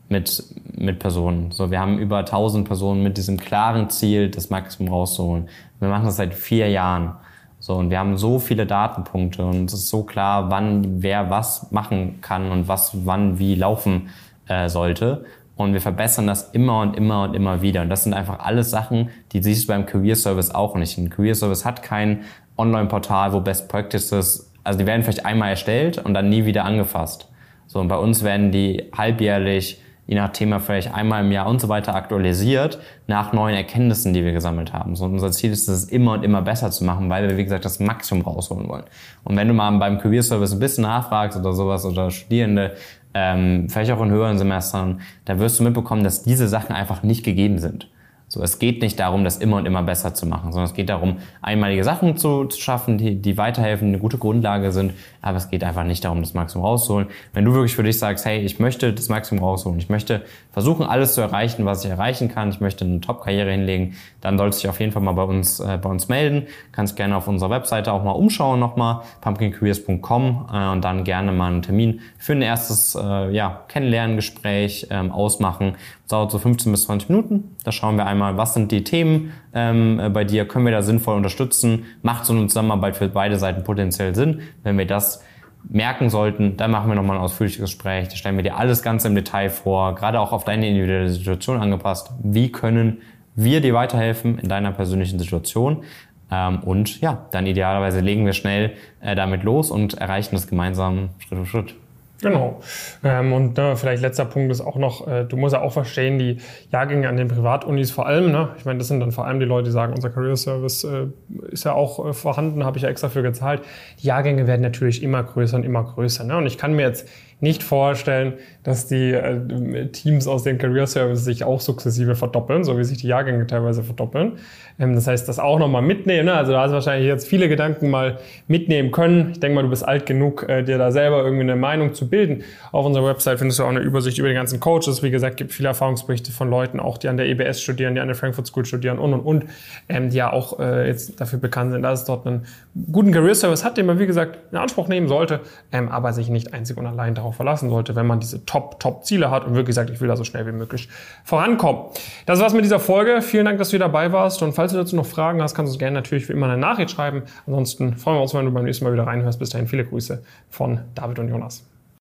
mit, 0.09 0.43
mit 0.75 0.99
Personen. 0.99 1.51
So, 1.51 1.71
wir 1.71 1.79
haben 1.79 1.99
über 1.99 2.19
1000 2.19 2.67
Personen 2.67 3.03
mit 3.03 3.17
diesem 3.17 3.37
klaren 3.37 3.89
Ziel, 3.89 4.29
das 4.29 4.49
Maximum 4.49 4.93
rauszuholen. 4.93 5.49
Wir 5.79 5.89
machen 5.89 6.05
das 6.05 6.17
seit 6.17 6.33
vier 6.33 6.69
Jahren. 6.69 7.13
So, 7.59 7.75
und 7.75 7.89
wir 7.89 7.99
haben 7.99 8.17
so 8.17 8.39
viele 8.39 8.65
Datenpunkte 8.65 9.45
und 9.45 9.65
es 9.65 9.73
ist 9.73 9.89
so 9.89 10.03
klar, 10.03 10.51
wann 10.51 11.01
wer 11.01 11.29
was 11.29 11.71
machen 11.71 12.19
kann 12.21 12.51
und 12.51 12.67
was 12.67 13.05
wann 13.05 13.39
wie 13.39 13.55
laufen 13.55 14.09
äh, 14.47 14.69
sollte. 14.69 15.25
Und 15.55 15.73
wir 15.73 15.81
verbessern 15.81 16.27
das 16.27 16.51
immer 16.51 16.81
und 16.81 16.95
immer 16.95 17.23
und 17.23 17.33
immer 17.33 17.63
wieder. 17.63 17.81
Und 17.81 17.89
das 17.89 18.03
sind 18.03 18.13
einfach 18.13 18.39
alles 18.39 18.69
Sachen, 18.69 19.09
die 19.31 19.41
siehst 19.41 19.63
du 19.63 19.73
beim 19.73 19.87
Career 19.87 20.15
Service 20.15 20.51
auch 20.51 20.75
nicht. 20.75 20.97
Ein 20.99 21.09
Career 21.09 21.33
Service 21.33 21.65
hat 21.65 21.81
kein 21.81 22.21
Online-Portal, 22.57 23.33
wo 23.33 23.39
Best 23.39 23.67
Practices, 23.67 24.51
also 24.63 24.77
die 24.77 24.85
werden 24.85 25.01
vielleicht 25.01 25.25
einmal 25.25 25.49
erstellt 25.49 25.97
und 25.97 26.13
dann 26.13 26.29
nie 26.29 26.45
wieder 26.45 26.63
angefasst. 26.63 27.27
So, 27.65 27.79
und 27.79 27.87
bei 27.87 27.97
uns 27.97 28.23
werden 28.23 28.51
die 28.51 28.85
halbjährlich 28.95 29.81
je 30.07 30.15
nach 30.15 30.29
Thema 30.29 30.59
vielleicht 30.59 30.93
einmal 30.93 31.23
im 31.23 31.31
Jahr 31.31 31.47
und 31.47 31.59
so 31.59 31.69
weiter 31.69 31.93
aktualisiert 31.93 32.79
nach 33.07 33.33
neuen 33.33 33.55
Erkenntnissen, 33.55 34.13
die 34.13 34.23
wir 34.23 34.31
gesammelt 34.31 34.73
haben. 34.73 34.95
So, 34.95 35.05
unser 35.05 35.31
Ziel 35.31 35.51
ist 35.51 35.67
es 35.67 35.85
immer 35.85 36.13
und 36.13 36.23
immer 36.23 36.41
besser 36.41 36.71
zu 36.71 36.85
machen, 36.85 37.09
weil 37.09 37.27
wir, 37.27 37.37
wie 37.37 37.43
gesagt, 37.43 37.65
das 37.65 37.79
Maximum 37.79 38.23
rausholen 38.23 38.67
wollen. 38.69 38.85
Und 39.25 39.35
wenn 39.35 39.47
du 39.47 39.53
mal 39.53 39.69
beim 39.77 39.99
Career 39.99 40.23
Service 40.23 40.53
ein 40.53 40.59
bisschen 40.59 40.83
nachfragst 40.83 41.37
oder 41.37 41.53
sowas 41.53 41.85
oder 41.85 42.09
Studierende, 42.09 42.75
ähm, 43.13 43.67
vielleicht 43.69 43.91
auch 43.91 44.01
in 44.01 44.09
höheren 44.09 44.37
Semestern, 44.37 45.01
da 45.25 45.39
wirst 45.39 45.59
du 45.59 45.63
mitbekommen, 45.63 46.03
dass 46.03 46.23
diese 46.23 46.47
Sachen 46.47 46.73
einfach 46.73 47.03
nicht 47.03 47.23
gegeben 47.23 47.59
sind. 47.59 47.89
So, 48.29 48.43
es 48.43 48.59
geht 48.59 48.81
nicht 48.81 48.99
darum, 48.99 49.23
das 49.23 49.37
immer 49.37 49.55
und 49.55 49.65
immer 49.65 49.83
besser 49.83 50.13
zu 50.13 50.25
machen, 50.25 50.51
sondern 50.51 50.65
es 50.65 50.73
geht 50.73 50.89
darum, 50.89 51.19
einmalige 51.41 51.85
Sachen 51.85 52.17
zu, 52.17 52.43
zu 52.43 52.59
schaffen, 52.59 52.97
die, 52.97 53.21
die 53.21 53.37
weiterhelfen, 53.37 53.87
eine 53.87 53.99
gute 53.99 54.17
Grundlage 54.17 54.73
sind. 54.73 54.93
Aber 55.21 55.37
es 55.37 55.49
geht 55.49 55.63
einfach 55.63 55.85
nicht 55.85 56.03
darum, 56.03 56.21
das 56.21 56.33
Maximum 56.33 56.65
rauszuholen. 56.65 57.07
Wenn 57.31 57.45
du 57.45 57.53
wirklich 57.53 57.73
für 57.73 57.83
dich 57.83 57.97
sagst, 57.97 58.25
hey, 58.25 58.39
ich 58.39 58.59
möchte 58.59 58.91
das 58.91 59.07
Maximum 59.07 59.45
rausholen, 59.45 59.79
ich 59.79 59.87
möchte 59.87 60.23
versuchen, 60.51 60.85
alles 60.85 61.13
zu 61.13 61.21
erreichen, 61.21 61.65
was 61.65 61.85
ich 61.85 61.89
erreichen 61.89 62.27
kann, 62.27 62.49
ich 62.49 62.59
möchte 62.59 62.83
eine 62.83 62.99
Top-Karriere 62.99 63.51
hinlegen, 63.51 63.95
dann 64.19 64.37
solltest 64.37 64.61
du 64.61 64.67
dich 64.67 64.69
auf 64.71 64.79
jeden 64.81 64.91
Fall 64.91 65.03
mal 65.03 65.13
bei 65.13 65.23
uns, 65.23 65.61
äh, 65.61 65.77
bei 65.81 65.89
uns 65.89 66.09
melden. 66.09 66.47
Kannst 66.73 66.97
gerne 66.97 67.15
auf 67.15 67.29
unserer 67.29 67.49
Webseite 67.49 67.93
auch 67.93 68.03
mal 68.03 68.11
umschauen 68.11 68.59
nochmal, 68.59 69.03
pumpkincareers.com 69.21 70.49
äh, 70.51 70.67
und 70.69 70.83
dann 70.83 71.05
gerne 71.05 71.31
mal 71.31 71.47
einen 71.47 71.61
Termin 71.61 72.01
für 72.17 72.33
ein 72.33 72.41
erstes 72.41 72.93
äh, 72.95 73.31
ja, 73.31 73.61
Kennenlerngespräch 73.69 74.87
ähm, 74.89 75.13
ausmachen. 75.13 75.75
Das 76.07 76.11
dauert 76.11 76.31
so 76.31 76.39
15 76.39 76.71
bis 76.71 76.85
20 76.85 77.09
Minuten. 77.09 77.57
Da 77.65 77.73
schauen 77.73 77.97
wir 77.97 78.05
einmal, 78.05 78.37
was 78.37 78.53
sind 78.53 78.71
die 78.71 78.85
Themen 78.85 79.33
ähm, 79.53 79.99
bei 80.13 80.23
dir, 80.23 80.47
können 80.47 80.63
wir 80.63 80.71
da 80.71 80.81
sinnvoll 80.81 81.17
unterstützen, 81.17 81.83
macht 82.01 82.23
so 82.23 82.31
eine 82.31 82.47
Zusammenarbeit 82.47 82.95
für 82.95 83.09
beide 83.09 83.37
Seiten 83.37 83.65
potenziell 83.65 84.15
Sinn. 84.15 84.39
Wenn 84.63 84.77
wir 84.77 84.87
das 84.87 85.21
merken 85.67 86.09
sollten, 86.09 86.55
dann 86.55 86.71
machen 86.71 86.89
wir 86.89 86.95
nochmal 86.95 87.17
ein 87.17 87.23
ausführliches 87.23 87.59
Gespräch, 87.59 88.07
da 88.07 88.15
stellen 88.15 88.37
wir 88.37 88.43
dir 88.43 88.55
alles 88.55 88.83
ganz 88.83 89.03
im 89.03 89.15
Detail 89.15 89.49
vor, 89.49 89.95
gerade 89.95 90.21
auch 90.21 90.31
auf 90.31 90.45
deine 90.45 90.69
individuelle 90.69 91.09
Situation 91.09 91.59
angepasst. 91.59 92.11
Wie 92.23 92.53
können 92.53 93.01
wir 93.35 93.59
dir 93.59 93.73
weiterhelfen 93.73 94.39
in 94.39 94.47
deiner 94.47 94.71
persönlichen 94.71 95.19
Situation? 95.19 95.83
Ähm, 96.31 96.59
und 96.63 97.01
ja, 97.01 97.27
dann 97.31 97.45
idealerweise 97.47 97.99
legen 97.99 98.25
wir 98.25 98.31
schnell 98.31 98.75
äh, 99.01 99.13
damit 99.13 99.43
los 99.43 99.71
und 99.71 99.95
erreichen 99.95 100.35
das 100.35 100.47
gemeinsam 100.47 101.09
Schritt 101.19 101.39
für 101.39 101.45
Schritt. 101.45 101.75
Genau. 102.21 102.61
Ähm, 103.03 103.31
und 103.31 103.57
ne, 103.57 103.75
vielleicht 103.75 104.01
letzter 104.01 104.25
Punkt 104.25 104.51
ist 104.51 104.61
auch 104.61 104.75
noch, 104.75 105.07
äh, 105.07 105.23
du 105.25 105.37
musst 105.37 105.53
ja 105.53 105.61
auch 105.61 105.73
verstehen, 105.73 106.17
die 106.17 106.37
Jahrgänge 106.71 107.07
an 107.07 107.15
den 107.15 107.27
Privatunis 107.27 107.91
vor 107.91 108.07
allem, 108.07 108.31
ne? 108.31 108.49
ich 108.57 108.65
meine, 108.65 108.79
das 108.79 108.87
sind 108.87 108.99
dann 108.99 109.11
vor 109.11 109.25
allem 109.25 109.39
die 109.39 109.45
Leute, 109.45 109.65
die 109.65 109.71
sagen, 109.71 109.93
unser 109.93 110.09
Career 110.09 110.35
Service 110.35 110.83
äh, 110.83 111.07
ist 111.51 111.63
ja 111.63 111.73
auch 111.73 112.07
äh, 112.07 112.13
vorhanden, 112.13 112.63
habe 112.63 112.77
ich 112.77 112.83
ja 112.83 112.89
extra 112.89 113.09
für 113.09 113.21
gezahlt. 113.21 113.61
Die 114.01 114.07
Jahrgänge 114.07 114.47
werden 114.47 114.61
natürlich 114.61 115.03
immer 115.03 115.21
größer 115.23 115.57
und 115.57 115.63
immer 115.63 115.83
größer. 115.83 116.23
Ne? 116.23 116.37
Und 116.37 116.47
ich 116.47 116.57
kann 116.57 116.73
mir 116.75 116.83
jetzt 116.83 117.07
nicht 117.39 117.63
vorstellen, 117.63 118.33
dass 118.63 118.87
die 118.87 119.13
äh, 119.13 119.87
Teams 119.91 120.27
aus 120.27 120.43
den 120.43 120.57
Career 120.57 120.87
Services 120.87 121.23
sich 121.23 121.43
auch 121.43 121.61
sukzessive 121.61 122.15
verdoppeln, 122.15 122.63
so 122.63 122.77
wie 122.77 122.83
sich 122.83 122.97
die 122.97 123.07
Jahrgänge 123.07 123.45
teilweise 123.47 123.83
verdoppeln. 123.83 124.33
Ähm, 124.79 124.95
das 124.95 125.07
heißt, 125.07 125.27
das 125.29 125.39
auch 125.39 125.59
nochmal 125.59 125.81
mitnehmen. 125.81 126.25
Ne? 126.25 126.33
Also 126.33 126.51
da 126.51 126.63
hast 126.63 126.71
du 126.71 126.73
wahrscheinlich 126.73 127.07
jetzt 127.07 127.27
viele 127.27 127.47
Gedanken 127.47 127.89
mal 127.89 128.17
mitnehmen 128.47 128.91
können. 128.91 129.31
Ich 129.31 129.39
denke 129.39 129.55
mal, 129.55 129.61
du 129.61 129.69
bist 129.69 129.87
alt 129.87 130.05
genug, 130.05 130.47
äh, 130.49 130.63
dir 130.63 130.77
da 130.77 130.91
selber 130.91 131.23
irgendwie 131.23 131.43
eine 131.43 131.55
Meinung 131.55 131.93
zu 131.93 132.09
bilden. 132.09 132.43
Auf 132.71 132.85
unserer 132.85 133.05
Website 133.05 133.39
findest 133.39 133.59
du 133.59 133.63
auch 133.63 133.69
eine 133.69 133.79
Übersicht 133.79 134.17
über 134.17 134.27
die 134.27 134.35
ganzen 134.35 134.59
Coaches. 134.59 135.03
Wie 135.03 135.11
gesagt, 135.11 135.37
gibt 135.37 135.53
viele 135.53 135.69
Erfahrungsberichte 135.69 136.31
von 136.31 136.49
Leuten, 136.49 136.79
auch 136.79 136.97
die 136.97 137.07
an 137.07 137.17
der 137.17 137.27
EBS 137.27 137.61
studieren, 137.61 137.95
die 137.95 138.01
an 138.01 138.07
der 138.07 138.15
Frankfurt 138.15 138.47
School 138.47 138.65
studieren 138.65 138.99
und 138.99 139.13
und 139.13 139.21
und, 139.21 139.45
ähm, 139.89 140.09
die 140.09 140.17
ja 140.17 140.31
auch 140.31 140.59
äh, 140.59 140.87
jetzt 140.87 141.19
dafür 141.21 141.39
bekannt 141.39 141.71
sind, 141.71 141.83
dass 141.83 142.01
es 142.01 142.05
dort 142.05 142.25
einen 142.25 142.45
guten 142.91 143.11
Career 143.11 143.35
Service 143.35 143.63
hat, 143.63 143.77
den 143.77 143.85
man 143.85 143.99
wie 143.99 144.07
gesagt 144.07 144.39
in 144.51 144.57
Anspruch 144.57 144.87
nehmen 144.87 145.07
sollte, 145.07 145.41
ähm, 145.71 145.89
aber 145.89 146.13
sich 146.13 146.29
nicht 146.29 146.53
einzig 146.53 146.77
und 146.77 146.85
allein 146.85 147.15
darauf 147.27 147.35
verlassen 147.35 147.69
sollte, 147.69 147.95
wenn 147.95 148.07
man 148.07 148.19
diese 148.19 148.45
Top 148.45 148.79
Top 148.79 149.05
Ziele 149.05 149.29
hat 149.29 149.45
und 149.45 149.55
wirklich 149.55 149.75
sagt, 149.75 149.89
ich 149.89 150.01
will 150.01 150.07
da 150.07 150.15
so 150.15 150.23
schnell 150.23 150.45
wie 150.47 150.51
möglich 150.51 150.89
vorankommen. 151.23 151.83
Das 152.25 152.39
war's 152.39 152.53
mit 152.53 152.63
dieser 152.63 152.79
Folge. 152.79 153.21
Vielen 153.21 153.45
Dank, 153.45 153.59
dass 153.59 153.69
du 153.69 153.71
hier 153.71 153.79
dabei 153.79 154.11
warst 154.11 154.41
und 154.41 154.53
falls 154.53 154.71
du 154.71 154.77
dazu 154.77 154.95
noch 154.95 155.05
Fragen 155.05 155.41
hast, 155.41 155.53
kannst 155.53 155.69
du 155.69 155.73
uns 155.73 155.79
gerne 155.79 155.95
natürlich 155.95 156.27
wie 156.29 156.33
immer 156.33 156.47
eine 156.47 156.57
Nachricht 156.57 156.91
schreiben. 156.91 157.23
Ansonsten 157.45 157.95
freuen 157.95 158.17
wir 158.17 158.21
uns, 158.21 158.33
wenn 158.33 158.45
du 158.45 158.51
beim 158.51 158.65
nächsten 158.65 158.85
Mal 158.85 158.93
wieder 158.93 159.07
reinhörst. 159.07 159.39
Bis 159.39 159.49
dahin 159.49 159.67
viele 159.67 159.85
Grüße 159.85 160.23
von 160.49 160.79
David 160.95 161.19
und 161.19 161.29
Jonas. 161.29 161.63